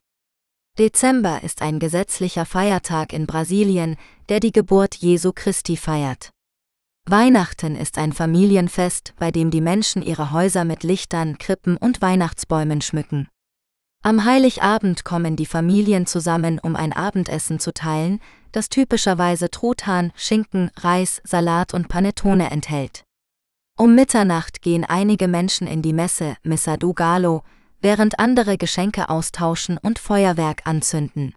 [0.78, 3.96] Dezember ist ein gesetzlicher Feiertag in Brasilien,
[4.28, 6.32] der die Geburt Jesu Christi feiert.
[7.08, 12.82] Weihnachten ist ein Familienfest, bei dem die Menschen ihre Häuser mit Lichtern, Krippen und Weihnachtsbäumen
[12.82, 13.30] schmücken.
[14.04, 18.20] Am Heiligabend kommen die Familien zusammen, um ein Abendessen zu teilen,
[18.52, 23.04] das typischerweise Truthahn, Schinken, Reis, Salat und Panettone enthält.
[23.78, 27.44] Um Mitternacht gehen einige Menschen in die Messe, Missa do Galo,
[27.82, 31.34] während andere Geschenke austauschen und Feuerwerk anzünden.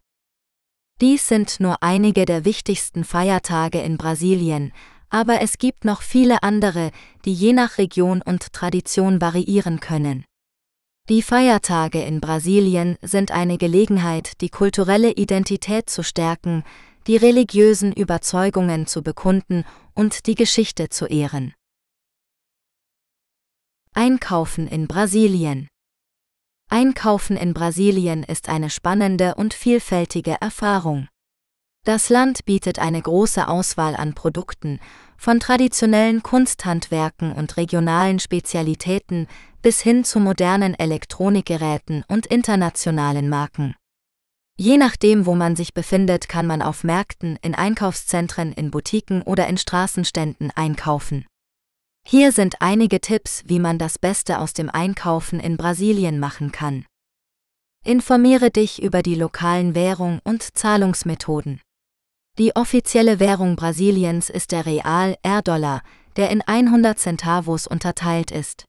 [1.01, 4.73] Dies sind nur einige der wichtigsten Feiertage in Brasilien,
[5.11, 6.91] aber es gibt noch viele andere,
[7.25, 10.25] die je nach Region und Tradition variieren können.
[11.09, 16.65] Die Feiertage in Brasilien sind eine Gelegenheit, die kulturelle Identität zu stärken,
[17.07, 21.55] die religiösen Überzeugungen zu bekunden und die Geschichte zu ehren.
[23.93, 25.69] Einkaufen in Brasilien
[26.71, 31.09] Einkaufen in Brasilien ist eine spannende und vielfältige Erfahrung.
[31.85, 34.81] Das Land bietet eine große Auswahl an Produkten,
[35.19, 39.29] von traditionellen Kunsthandwerken und regionalen Spezialitäten
[39.61, 43.75] bis hin zu modernen Elektronikgeräten und internationalen Marken.
[44.57, 49.49] Je nachdem, wo man sich befindet, kann man auf Märkten, in Einkaufszentren, in Boutiquen oder
[49.49, 51.27] in Straßenständen einkaufen.
[52.07, 56.85] Hier sind einige Tipps, wie man das Beste aus dem Einkaufen in Brasilien machen kann.
[57.85, 61.61] Informiere dich über die lokalen Währung und Zahlungsmethoden.
[62.39, 65.83] Die offizielle Währung Brasiliens ist der Real R-Dollar,
[66.17, 68.65] der in 100 Centavos unterteilt ist.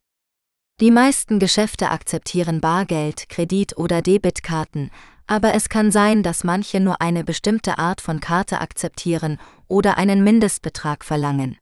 [0.82, 4.92] Die meisten Geschäfte akzeptieren Bargeld, Kredit- oder Debitkarten,
[5.28, 10.24] aber es kann sein, dass manche nur eine bestimmte Art von Karte akzeptieren oder einen
[10.24, 11.58] Mindestbetrag verlangen.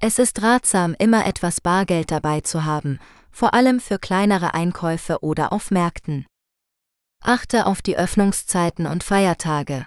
[0.00, 2.98] Es ist ratsam, immer etwas Bargeld dabei zu haben,
[3.30, 6.26] vor allem für kleinere Einkäufe oder auf Märkten.
[7.22, 9.86] Achte auf die Öffnungszeiten und Feiertage.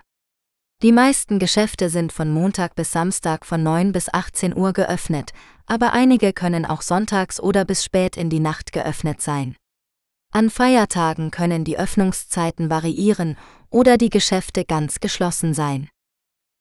[0.84, 5.32] Die meisten Geschäfte sind von Montag bis Samstag von 9 bis 18 Uhr geöffnet,
[5.66, 9.56] aber einige können auch sonntags oder bis spät in die Nacht geöffnet sein.
[10.36, 13.38] An Feiertagen können die Öffnungszeiten variieren
[13.70, 15.90] oder die Geschäfte ganz geschlossen sein.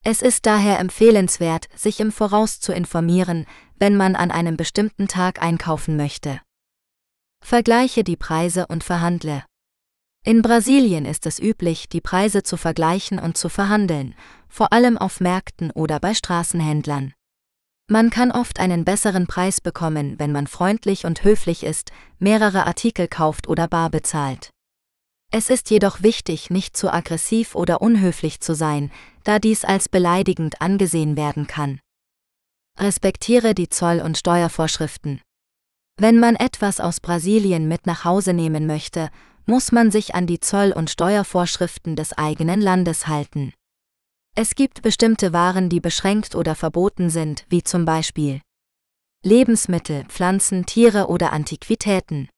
[0.04, 3.46] Es ist daher empfehlenswert, sich im Voraus zu informieren,
[3.78, 6.42] wenn man an einem bestimmten Tag einkaufen möchte.
[7.42, 9.42] Vergleiche die Preise und verhandle.
[10.22, 14.14] In Brasilien ist es üblich, die Preise zu vergleichen und zu verhandeln,
[14.48, 17.14] vor allem auf Märkten oder bei Straßenhändlern.
[17.88, 23.08] Man kann oft einen besseren Preis bekommen, wenn man freundlich und höflich ist, mehrere Artikel
[23.08, 24.50] kauft oder bar bezahlt.
[25.30, 28.90] Es ist jedoch wichtig, nicht zu aggressiv oder unhöflich zu sein,
[29.24, 31.80] da dies als beleidigend angesehen werden kann.
[32.78, 35.20] Respektiere die Zoll- und Steuervorschriften.
[35.98, 39.10] Wenn man etwas aus Brasilien mit nach Hause nehmen möchte,
[39.46, 43.52] muss man sich an die Zoll- und Steuervorschriften des eigenen Landes halten.
[44.34, 48.40] Es gibt bestimmte Waren, die beschränkt oder verboten sind, wie zum Beispiel
[49.22, 52.30] Lebensmittel, Pflanzen, Tiere oder Antiquitäten.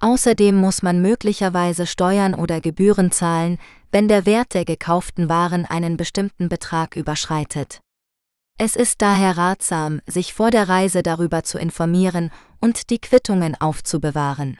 [0.00, 3.58] Außerdem muss man möglicherweise Steuern oder Gebühren zahlen,
[3.90, 7.80] wenn der Wert der gekauften Waren einen bestimmten Betrag überschreitet.
[8.56, 14.58] Es ist daher ratsam, sich vor der Reise darüber zu informieren und die Quittungen aufzubewahren.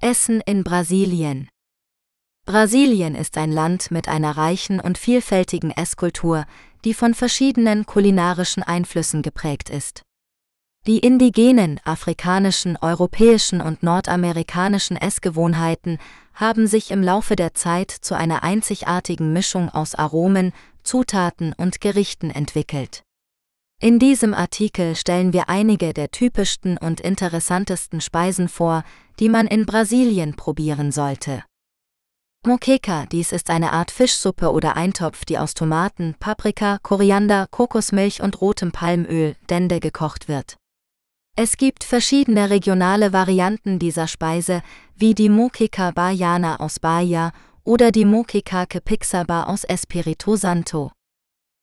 [0.00, 1.48] Essen in Brasilien
[2.44, 6.44] Brasilien ist ein Land mit einer reichen und vielfältigen Esskultur,
[6.84, 10.02] die von verschiedenen kulinarischen Einflüssen geprägt ist.
[10.88, 15.98] Die indigenen, afrikanischen, europäischen und nordamerikanischen Essgewohnheiten
[16.34, 22.30] haben sich im Laufe der Zeit zu einer einzigartigen Mischung aus Aromen, Zutaten und Gerichten
[22.30, 23.04] entwickelt.
[23.80, 28.82] In diesem Artikel stellen wir einige der typischsten und interessantesten Speisen vor,
[29.20, 31.44] die man in Brasilien probieren sollte.
[32.44, 38.40] Moqueca, dies ist eine Art Fischsuppe oder Eintopf, die aus Tomaten, Paprika, Koriander, Kokosmilch und
[38.40, 40.56] rotem Palmöl, Dende gekocht wird.
[41.36, 44.62] Es gibt verschiedene regionale Varianten dieser Speise,
[44.96, 47.32] wie die Moqueca Baiana aus Bahia
[47.62, 50.90] oder die Moqueca Quepixaba aus Espirito Santo.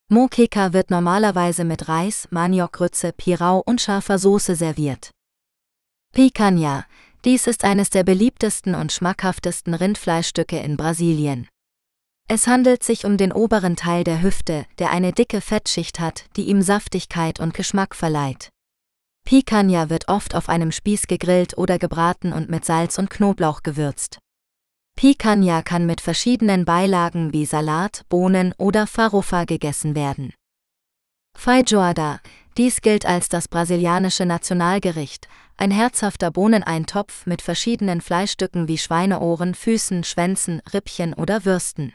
[0.08, 5.12] Moqueca wird normalerweise mit Reis, Maniokgrütze, Pirau und scharfer Soße serviert.
[6.14, 6.86] Picanha,
[7.26, 11.48] dies ist eines der beliebtesten und schmackhaftesten Rindfleischstücke in Brasilien.
[12.28, 16.44] Es handelt sich um den oberen Teil der Hüfte, der eine dicke Fettschicht hat, die
[16.44, 18.50] ihm Saftigkeit und Geschmack verleiht.
[19.26, 24.20] Picanha wird oft auf einem Spieß gegrillt oder gebraten und mit Salz und Knoblauch gewürzt.
[24.96, 30.34] Picanha kann mit verschiedenen Beilagen wie Salat, Bohnen oder Farofa gegessen werden.
[31.40, 32.20] Feijoada,
[32.58, 40.04] dies gilt als das brasilianische Nationalgericht, ein herzhafter Bohneneintopf mit verschiedenen Fleischstücken wie Schweineohren, Füßen,
[40.04, 41.94] Schwänzen, Rippchen oder Würsten.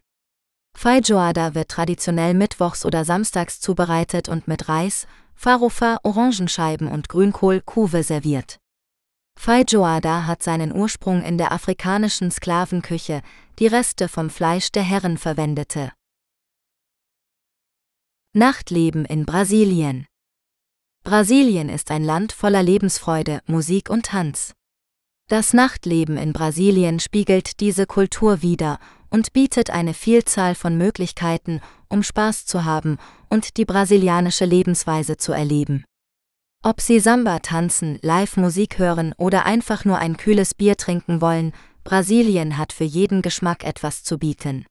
[0.75, 8.03] Feijoada wird traditionell mittwochs oder samstags zubereitet und mit Reis, Farofa, Orangenscheiben und Grünkohl Kuve
[8.03, 8.57] serviert.
[9.39, 13.21] Feijoada hat seinen Ursprung in der afrikanischen Sklavenküche,
[13.59, 15.93] die Reste vom Fleisch der Herren verwendete.
[18.37, 20.07] Nachtleben in Brasilien
[21.05, 24.55] Brasilien ist ein Land voller Lebensfreude, Musik und Tanz.
[25.29, 32.03] Das Nachtleben in Brasilien spiegelt diese Kultur wider und bietet eine Vielzahl von Möglichkeiten, um
[32.03, 32.99] Spaß zu haben
[33.31, 35.85] und die brasilianische Lebensweise zu erleben.
[36.65, 41.53] Ob Sie Samba tanzen, Live-Musik hören oder einfach nur ein kühles Bier trinken wollen,
[41.85, 44.67] Brasilien hat für jeden Geschmack etwas zu bieten.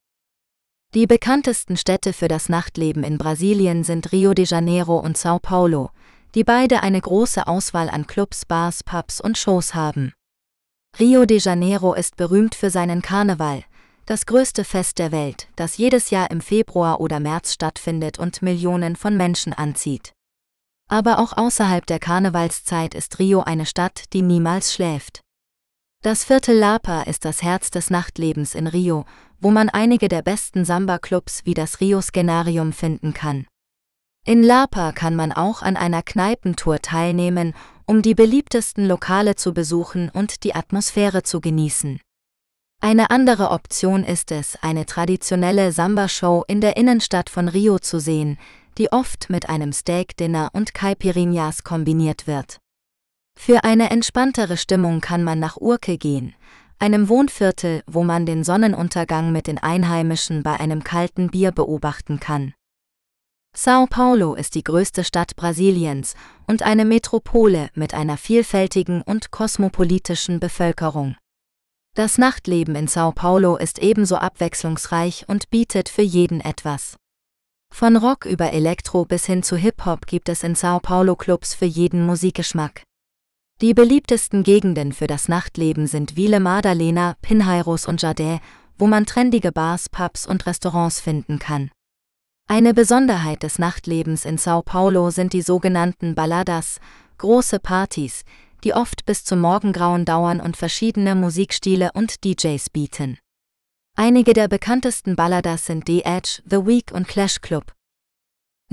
[0.94, 5.90] Die bekanntesten Städte für das Nachtleben in Brasilien sind Rio de Janeiro und Sao Paulo,
[6.36, 10.12] die beide eine große Auswahl an Clubs, Bars, Pubs und Shows haben.
[11.00, 13.64] Rio de Janeiro ist berühmt für seinen Karneval,
[14.06, 18.94] das größte Fest der Welt, das jedes Jahr im Februar oder März stattfindet und Millionen
[18.94, 20.12] von Menschen anzieht.
[20.88, 25.23] Aber auch außerhalb der Karnevalszeit ist Rio eine Stadt, die niemals schläft.
[26.04, 29.06] Das Viertel Lapa ist das Herz des Nachtlebens in Rio,
[29.40, 33.46] wo man einige der besten Samba-Clubs wie das Rio Scenarium finden kann.
[34.26, 37.54] In Lapa kann man auch an einer Kneipentour teilnehmen,
[37.86, 42.02] um die beliebtesten Lokale zu besuchen und die Atmosphäre zu genießen.
[42.82, 48.36] Eine andere Option ist es, eine traditionelle Samba-Show in der Innenstadt von Rio zu sehen,
[48.76, 52.58] die oft mit einem Steak-Dinner und Caipirinhas kombiniert wird.
[53.38, 56.34] Für eine entspanntere Stimmung kann man nach Urke gehen,
[56.78, 62.54] einem Wohnviertel, wo man den Sonnenuntergang mit den Einheimischen bei einem kalten Bier beobachten kann.
[63.56, 66.14] Sao Paulo ist die größte Stadt Brasiliens
[66.48, 71.16] und eine Metropole mit einer vielfältigen und kosmopolitischen Bevölkerung.
[71.94, 76.96] Das Nachtleben in Sao Paulo ist ebenso abwechslungsreich und bietet für jeden etwas.
[77.72, 81.66] Von Rock über Elektro bis hin zu Hip-Hop gibt es in Sao Paulo Clubs für
[81.66, 82.82] jeden Musikgeschmack.
[83.60, 88.40] Die beliebtesten Gegenden für das Nachtleben sind Ville Madalena, Pinheiros und Jardé,
[88.76, 91.70] wo man trendige Bars, Pubs und Restaurants finden kann.
[92.46, 96.80] Eine Besonderheit des Nachtlebens in Sao Paulo sind die sogenannten Balladas,
[97.18, 98.24] große Partys,
[98.64, 103.18] die oft bis zum Morgengrauen dauern und verschiedene Musikstile und DJs bieten.
[103.96, 107.72] Einige der bekanntesten Balladas sind The Edge, The Week und Clash Club.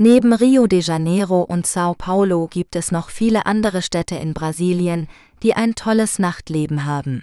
[0.04, 5.06] Neben Rio de Janeiro und Sao Paulo gibt es noch viele andere Städte in Brasilien,
[5.44, 7.22] die ein tolles Nachtleben haben.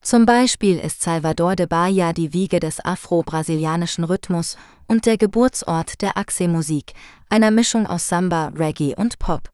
[0.00, 4.56] Zum Beispiel ist Salvador de Bahia die Wiege des afro-brasilianischen Rhythmus
[4.86, 6.92] und der Geburtsort der Axe-Musik,
[7.30, 9.50] einer Mischung aus Samba, Reggae und Pop.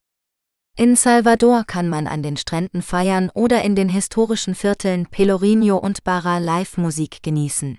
[0.77, 6.05] In Salvador kann man an den Stränden feiern oder in den historischen Vierteln Pelourinho und
[6.05, 7.79] Barra Live-Musik genießen.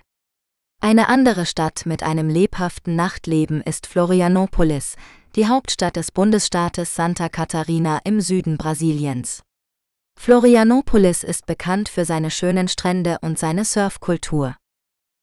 [0.80, 4.94] Eine andere Stadt mit einem lebhaften Nachtleben ist Florianopolis,
[5.34, 9.42] die Hauptstadt des Bundesstaates Santa Catarina im Süden Brasiliens.
[10.18, 14.56] Florianopolis ist bekannt für seine schönen Strände und seine Surfkultur.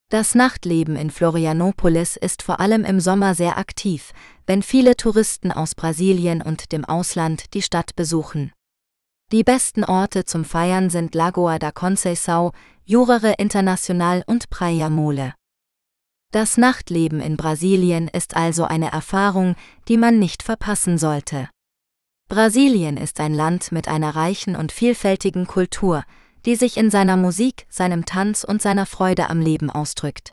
[0.09, 4.11] Das Nachtleben in Florianopolis ist vor allem im Sommer sehr aktiv,
[4.45, 8.51] wenn viele Touristen aus Brasilien und dem Ausland die Stadt besuchen.
[9.31, 12.53] Die besten Orte zum Feiern sind Lagoa da Conceição,
[12.85, 15.33] Jurere International und Praia Mole.
[16.33, 19.55] Das Nachtleben in Brasilien ist also eine Erfahrung,
[19.87, 21.47] die man nicht verpassen sollte.
[22.27, 26.03] Brasilien ist ein Land mit einer reichen und vielfältigen Kultur,
[26.47, 30.31] die sich in seiner Musik, seinem Tanz und seiner Freude am Leben ausdrückt.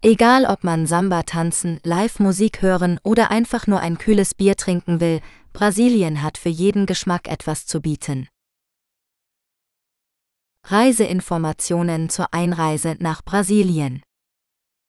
[0.00, 5.20] Egal ob man Samba tanzen, Live-Musik hören oder einfach nur ein kühles Bier trinken will,
[5.52, 8.28] Brasilien hat für jeden Geschmack etwas zu bieten.
[10.62, 14.02] Reiseinformationen zur Einreise nach Brasilien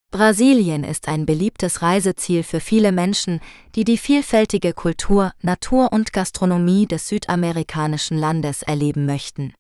[0.09, 3.41] Brasilien ist ein beliebtes Reiseziel für viele Menschen,
[3.75, 9.53] die die vielfältige Kultur, Natur und Gastronomie des südamerikanischen Landes erleben möchten.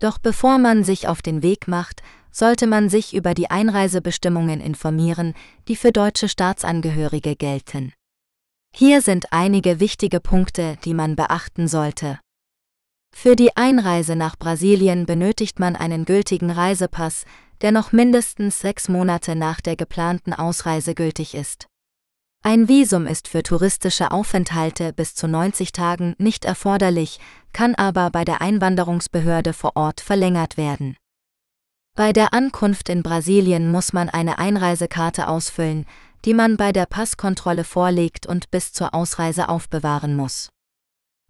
[0.00, 5.34] Doch bevor man sich auf den Weg macht, sollte man sich über die Einreisebestimmungen informieren,
[5.68, 7.92] die für deutsche Staatsangehörige gelten.
[8.74, 12.18] Hier sind einige wichtige Punkte, die man beachten sollte.
[13.14, 17.24] Für die Einreise nach Brasilien benötigt man einen gültigen Reisepass,
[17.62, 21.66] der noch mindestens sechs Monate nach der geplanten Ausreise gültig ist.
[22.42, 27.18] Ein Visum ist für touristische Aufenthalte bis zu 90 Tagen nicht erforderlich,
[27.52, 30.96] kann aber bei der Einwanderungsbehörde vor Ort verlängert werden.
[31.96, 35.86] Bei der Ankunft in Brasilien muss man eine Einreisekarte ausfüllen,
[36.24, 40.50] die man bei der Passkontrolle vorlegt und bis zur Ausreise aufbewahren muss.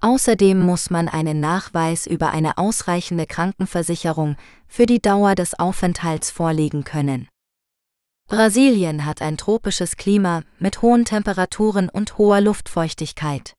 [0.00, 4.36] Außerdem muss man einen Nachweis über eine ausreichende Krankenversicherung
[4.68, 7.28] für die Dauer des Aufenthalts vorlegen können.
[8.28, 13.54] Brasilien hat ein tropisches Klima mit hohen Temperaturen und hoher Luftfeuchtigkeit.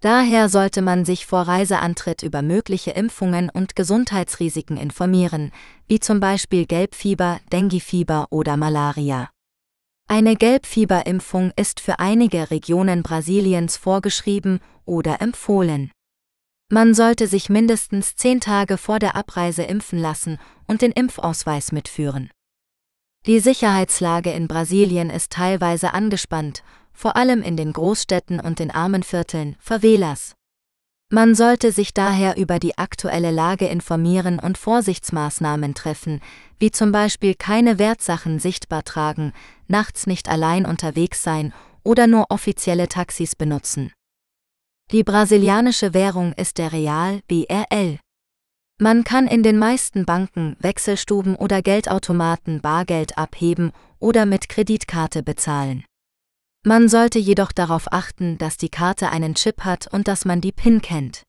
[0.00, 5.50] Daher sollte man sich vor Reiseantritt über mögliche Impfungen und Gesundheitsrisiken informieren,
[5.88, 9.30] wie zum Beispiel Gelbfieber, Denguefieber oder Malaria.
[10.10, 15.90] Eine Gelbfieberimpfung ist für einige Regionen Brasiliens vorgeschrieben oder empfohlen.
[16.70, 22.30] Man sollte sich mindestens zehn Tage vor der Abreise impfen lassen und den Impfausweis mitführen.
[23.26, 26.62] Die Sicherheitslage in Brasilien ist teilweise angespannt,
[26.94, 30.37] vor allem in den Großstädten und den Armenvierteln, Favelas.
[31.10, 36.20] Man sollte sich daher über die aktuelle Lage informieren und Vorsichtsmaßnahmen treffen,
[36.58, 39.32] wie zum Beispiel keine Wertsachen sichtbar tragen,
[39.68, 43.90] nachts nicht allein unterwegs sein oder nur offizielle Taxis benutzen.
[44.90, 47.98] Die brasilianische Währung ist der Real BRL.
[48.78, 55.84] Man kann in den meisten Banken, Wechselstuben oder Geldautomaten Bargeld abheben oder mit Kreditkarte bezahlen.
[56.64, 60.52] Man sollte jedoch darauf achten, dass die Karte einen Chip hat und dass man die
[60.52, 61.22] PIN kennt.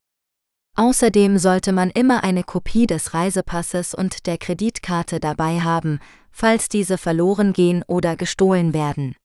[0.75, 5.99] Außerdem sollte man immer eine Kopie des Reisepasses und der Kreditkarte dabei haben,
[6.31, 9.15] falls diese verloren gehen oder gestohlen werden.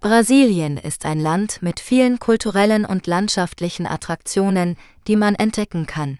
[0.00, 4.76] Brasilien ist ein Land mit vielen kulturellen und landschaftlichen Attraktionen,
[5.08, 6.18] die man entdecken kann.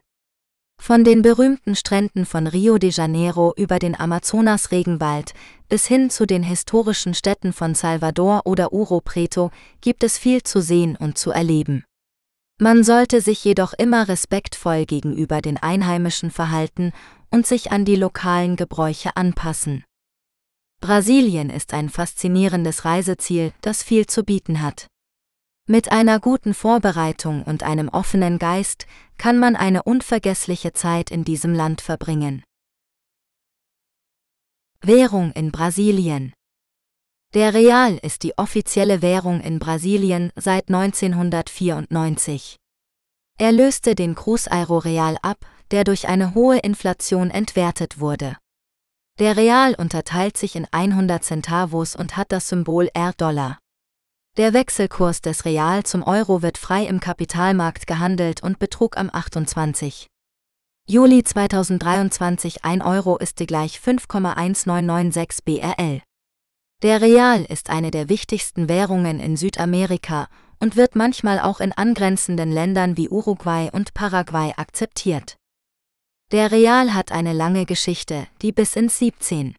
[0.80, 5.34] Von den berühmten Stränden von Rio de Janeiro über den Amazonas-Regenwald
[5.68, 9.50] bis hin zu den historischen Städten von Salvador oder Uro Preto
[9.82, 11.84] gibt es viel zu sehen und zu erleben.
[12.58, 16.92] Man sollte sich jedoch immer respektvoll gegenüber den Einheimischen verhalten
[17.30, 19.84] und sich an die lokalen Gebräuche anpassen.
[20.80, 24.86] Brasilien ist ein faszinierendes Reiseziel, das viel zu bieten hat.
[25.70, 28.86] Mit einer guten Vorbereitung und einem offenen Geist
[29.18, 32.42] kann man eine unvergessliche Zeit in diesem Land verbringen.
[34.80, 36.32] Währung in Brasilien
[37.34, 42.56] Der Real ist die offizielle Währung in Brasilien seit 1994.
[43.38, 48.38] Er löste den Cruzeiro Real ab, der durch eine hohe Inflation entwertet wurde.
[49.18, 53.58] Der Real unterteilt sich in 100 Centavos und hat das Symbol R-Dollar.
[54.38, 60.06] Der Wechselkurs des Real zum Euro wird frei im Kapitalmarkt gehandelt und betrug am 28.
[60.88, 66.02] Juli 2023 1 Euro ist gleich 5,1996 BRL.
[66.84, 70.28] Der Real ist eine der wichtigsten Währungen in Südamerika
[70.60, 75.36] und wird manchmal auch in angrenzenden Ländern wie Uruguay und Paraguay akzeptiert.
[76.30, 79.56] Der Real hat eine lange Geschichte, die bis ins 17.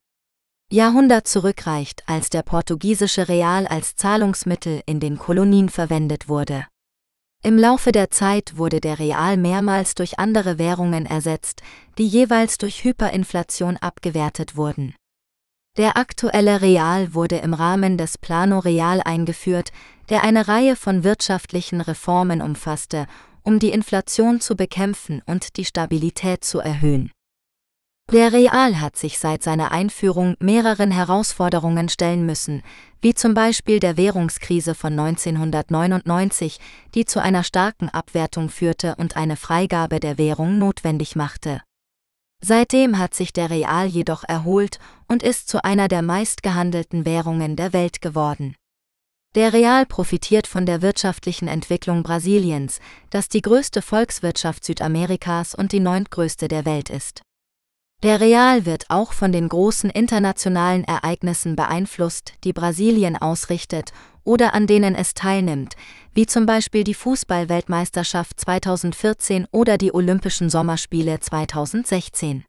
[0.72, 6.68] Jahrhundert zurückreicht, als der portugiesische Real als Zahlungsmittel in den Kolonien verwendet wurde.
[7.42, 11.64] Im Laufe der Zeit wurde der Real mehrmals durch andere Währungen ersetzt,
[11.98, 14.94] die jeweils durch Hyperinflation abgewertet wurden.
[15.78, 19.72] Der aktuelle Real wurde im Rahmen des Plano Real eingeführt,
[20.10, 23.08] der eine Reihe von wirtschaftlichen Reformen umfasste,
[23.42, 27.12] um die Inflation zu bekämpfen und die Stabilität zu erhöhen.
[28.12, 32.64] Der Real hat sich seit seiner Einführung mehreren Herausforderungen stellen müssen,
[33.02, 36.60] wie zum Beispiel der Währungskrise von 1999,
[36.96, 41.62] die zu einer starken Abwertung führte und eine Freigabe der Währung notwendig machte.
[42.44, 47.74] Seitdem hat sich der Real jedoch erholt und ist zu einer der meistgehandelten Währungen der
[47.74, 48.56] Welt geworden.
[49.36, 52.80] Der Real profitiert von der wirtschaftlichen Entwicklung Brasiliens,
[53.12, 57.22] das die größte Volkswirtschaft Südamerikas und die neuntgrößte der Welt ist.
[58.02, 63.92] Der Real wird auch von den großen internationalen Ereignissen beeinflusst, die Brasilien ausrichtet
[64.24, 65.76] oder an denen es teilnimmt,
[66.14, 72.46] wie zum Beispiel die Fußballweltmeisterschaft 2014 oder die Olympischen Sommerspiele 2016.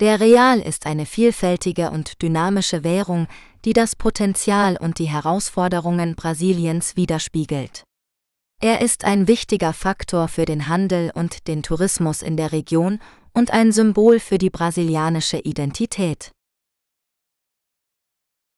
[0.00, 3.28] Der Real ist eine vielfältige und dynamische Währung,
[3.64, 7.84] die das Potenzial und die Herausforderungen Brasiliens widerspiegelt.
[8.60, 13.00] Er ist ein wichtiger Faktor für den Handel und den Tourismus in der Region
[13.34, 16.32] und ein Symbol für die brasilianische Identität.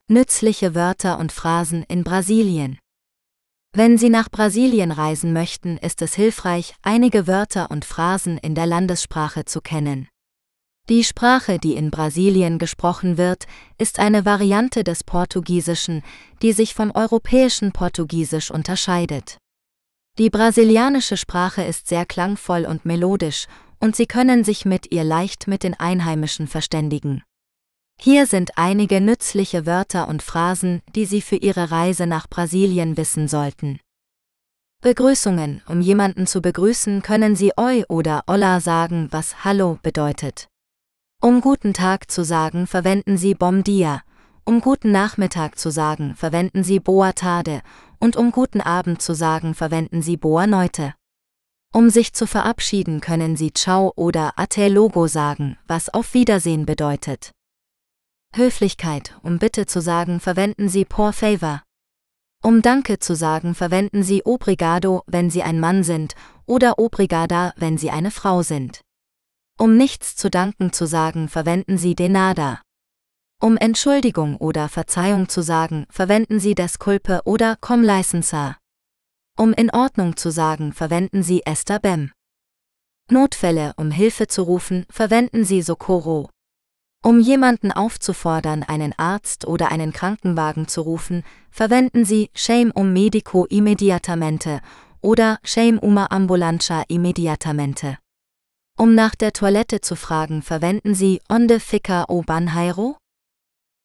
[0.08, 2.78] Nützliche Wörter und Phrasen in Brasilien.
[3.72, 8.66] Wenn Sie nach Brasilien reisen möchten, ist es hilfreich, einige Wörter und Phrasen in der
[8.66, 10.08] Landessprache zu kennen.
[10.90, 13.46] Die Sprache, die in Brasilien gesprochen wird,
[13.78, 16.02] ist eine Variante des Portugiesischen,
[16.42, 19.38] die sich vom europäischen Portugiesisch unterscheidet.
[20.18, 23.46] Die brasilianische Sprache ist sehr klangvoll und melodisch
[23.84, 27.22] und Sie können sich mit ihr leicht mit den Einheimischen verständigen.
[28.00, 33.28] Hier sind einige nützliche Wörter und Phrasen, die Sie für Ihre Reise nach Brasilien wissen
[33.28, 33.78] sollten.
[34.80, 35.60] Begrüßungen.
[35.68, 40.48] Um jemanden zu begrüßen, können Sie Oi oder Olla sagen, was Hallo bedeutet.
[41.20, 44.00] Um guten Tag zu sagen, verwenden Sie Bom dia.
[44.46, 47.60] Um guten Nachmittag zu sagen, verwenden Sie Boa tarde.
[48.00, 50.94] Und um guten Abend zu sagen, verwenden Sie Boa noite.
[51.74, 57.32] Um sich zu verabschieden, können Sie Ciao oder Até logo sagen, was auf Wiedersehen bedeutet.
[58.32, 61.64] Höflichkeit, um Bitte zu sagen, verwenden Sie por favor.
[62.44, 66.14] Um Danke zu sagen, verwenden Sie obrigado, wenn Sie ein Mann sind,
[66.46, 68.80] oder obrigada, wenn Sie eine Frau sind.
[69.58, 72.62] Um nichts zu danken zu sagen, verwenden Sie de nada.
[73.42, 78.58] Um Entschuldigung oder Verzeihung zu sagen, verwenden Sie desculpe oder com licensa.
[79.36, 82.12] Um in Ordnung zu sagen, verwenden Sie Esther Bem.
[83.10, 86.30] Notfälle, um Hilfe zu rufen, verwenden Sie Socorro.
[87.02, 93.44] Um jemanden aufzufordern, einen Arzt oder einen Krankenwagen zu rufen, verwenden Sie Shame um medico
[93.46, 94.60] immediatamente
[95.00, 97.98] oder Shame uma ambulancia immediatamente.
[98.78, 102.96] Um nach der Toilette zu fragen, verwenden Sie Onde fica o banheiro?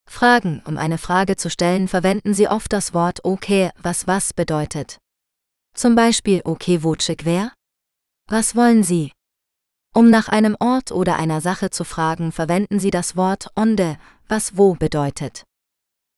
[0.08, 4.98] Fragen, um eine Frage zu stellen, verwenden Sie oft das Wort okay, was was bedeutet.
[5.74, 7.52] Zum Beispiel okay wotschik wer?
[8.28, 9.12] Was wollen Sie?
[9.92, 13.98] Um nach einem Ort oder einer Sache zu fragen, verwenden Sie das Wort onde,
[14.28, 15.44] was wo bedeutet.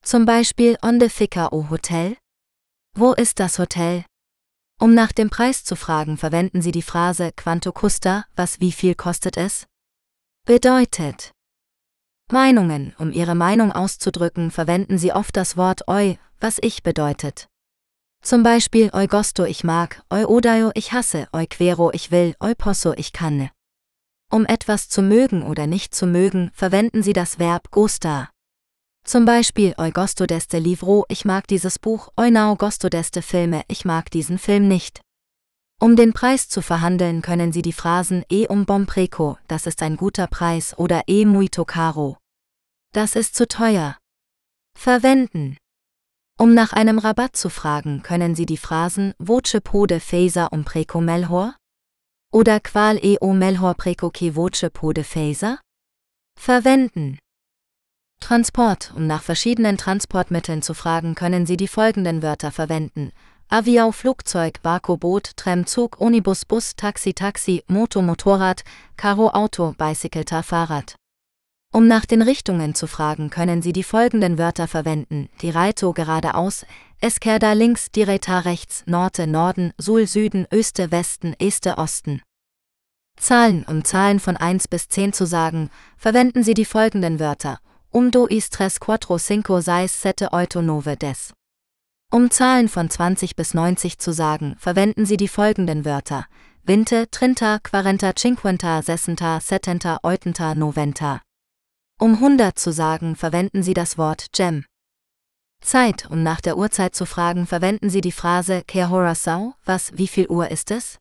[0.04, 2.16] Zum Beispiel onde fica o Hotel?
[2.94, 4.04] Wo ist das Hotel?
[4.78, 8.94] Um nach dem Preis zu fragen, verwenden Sie die Phrase Quanto custa, was wie viel
[8.94, 9.66] kostet es?
[10.44, 11.30] Bedeutet.
[12.30, 17.48] Meinungen, um Ihre Meinung auszudrücken, verwenden Sie oft das Wort eu, was ich bedeutet.
[18.24, 22.94] Zum Beispiel gosto ich mag, eu odaio ich hasse, eu quero ich will, eu posso
[22.96, 23.50] ich kann.
[24.30, 28.30] Um etwas zu mögen oder nicht zu mögen, verwenden Sie das Verb gusta.
[29.04, 33.84] Zum Beispiel gosto deste livro, ich mag dieses Buch, eu não gosto deste Filme, ich
[33.84, 35.00] mag diesen Film nicht.
[35.80, 39.82] Um den Preis zu verhandeln, können Sie die Phrasen e um bom preco, das ist
[39.82, 42.18] ein guter Preis, oder e muito caro.
[42.92, 43.98] Das ist zu teuer.
[44.78, 45.56] Verwenden.
[46.42, 51.00] Um nach einem Rabatt zu fragen, können Sie die Phrasen voce pode phaser um preco
[51.00, 51.54] melhor?
[52.32, 55.60] Oder qual e o melhor preco que voce pode phaser?
[56.36, 57.20] Verwenden.
[58.18, 58.92] Transport.
[58.96, 63.12] Um nach verschiedenen Transportmitteln zu fragen, können Sie die folgenden Wörter verwenden.
[63.48, 68.64] Avion, Flugzeug, Barco, Boot, Tram, Zug, Unibus, Bus, Taxi, Taxi, Moto, Motorrad,
[68.96, 70.96] Karo, Auto, Bicycle, Fahrrad.
[71.74, 75.30] Um nach den Richtungen zu fragen, können Sie die folgenden Wörter verwenden.
[75.40, 76.66] Direito geradeaus,
[77.00, 82.20] Esquerda links, Direita rechts, Norte Norden, Sul Süden, Öste Westen, Este Osten.
[83.16, 83.64] Zahlen.
[83.66, 87.58] Um Zahlen von 1 bis 10 zu sagen, verwenden Sie die folgenden Wörter.
[87.90, 91.32] Um do is tres quattro cinco seis sette oito nove des.
[92.10, 96.26] Um Zahlen von 20 bis 90 zu sagen, verwenden Sie die folgenden Wörter.
[96.64, 101.22] Vinte, Trinta, Quarenta, Cinquenta, Sessenta, Settenta, Eutenta, Noventa.
[102.02, 104.64] Um 100 zu sagen, verwenden Sie das Wort Gem.
[105.60, 109.92] Zeit, um nach der Uhrzeit zu fragen, verwenden Sie die Phrase Que hora sau, was
[109.96, 110.98] wie viel Uhr ist es?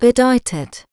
[0.00, 0.86] Bedeutet.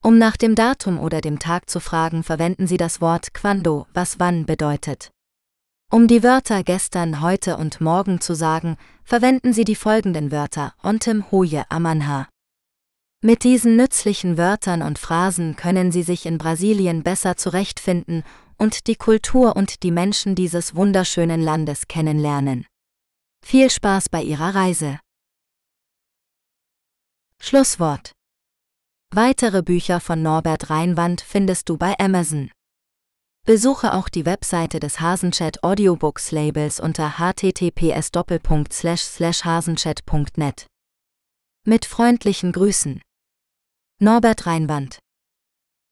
[0.00, 4.20] Um nach dem Datum oder dem Tag zu fragen, verwenden Sie das Wort quando, was
[4.20, 5.10] wann bedeutet.
[5.90, 11.32] Um die Wörter gestern, heute und morgen zu sagen, verwenden Sie die folgenden Wörter ontem
[11.32, 12.28] hoje amanha.
[13.24, 18.22] Mit diesen nützlichen Wörtern und Phrasen können Sie sich in Brasilien besser zurechtfinden
[18.58, 22.66] und die Kultur und die Menschen dieses wunderschönen Landes kennenlernen.
[23.44, 24.98] Viel Spaß bei Ihrer Reise.
[27.40, 28.12] Schlusswort
[29.14, 32.50] Weitere Bücher von Norbert Reinwand findest du bei Amazon.
[33.44, 38.10] Besuche auch die Webseite des Hasenchat Audiobooks Labels unter https
[39.44, 40.66] hasenchat.net.
[41.66, 43.02] Mit freundlichen Grüßen.
[43.98, 45.01] Norbert Reinwand.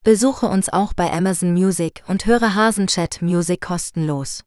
[0.02, 4.44] Besuche uns auch bei Amazon Music und höre Hasenchat Music kostenlos.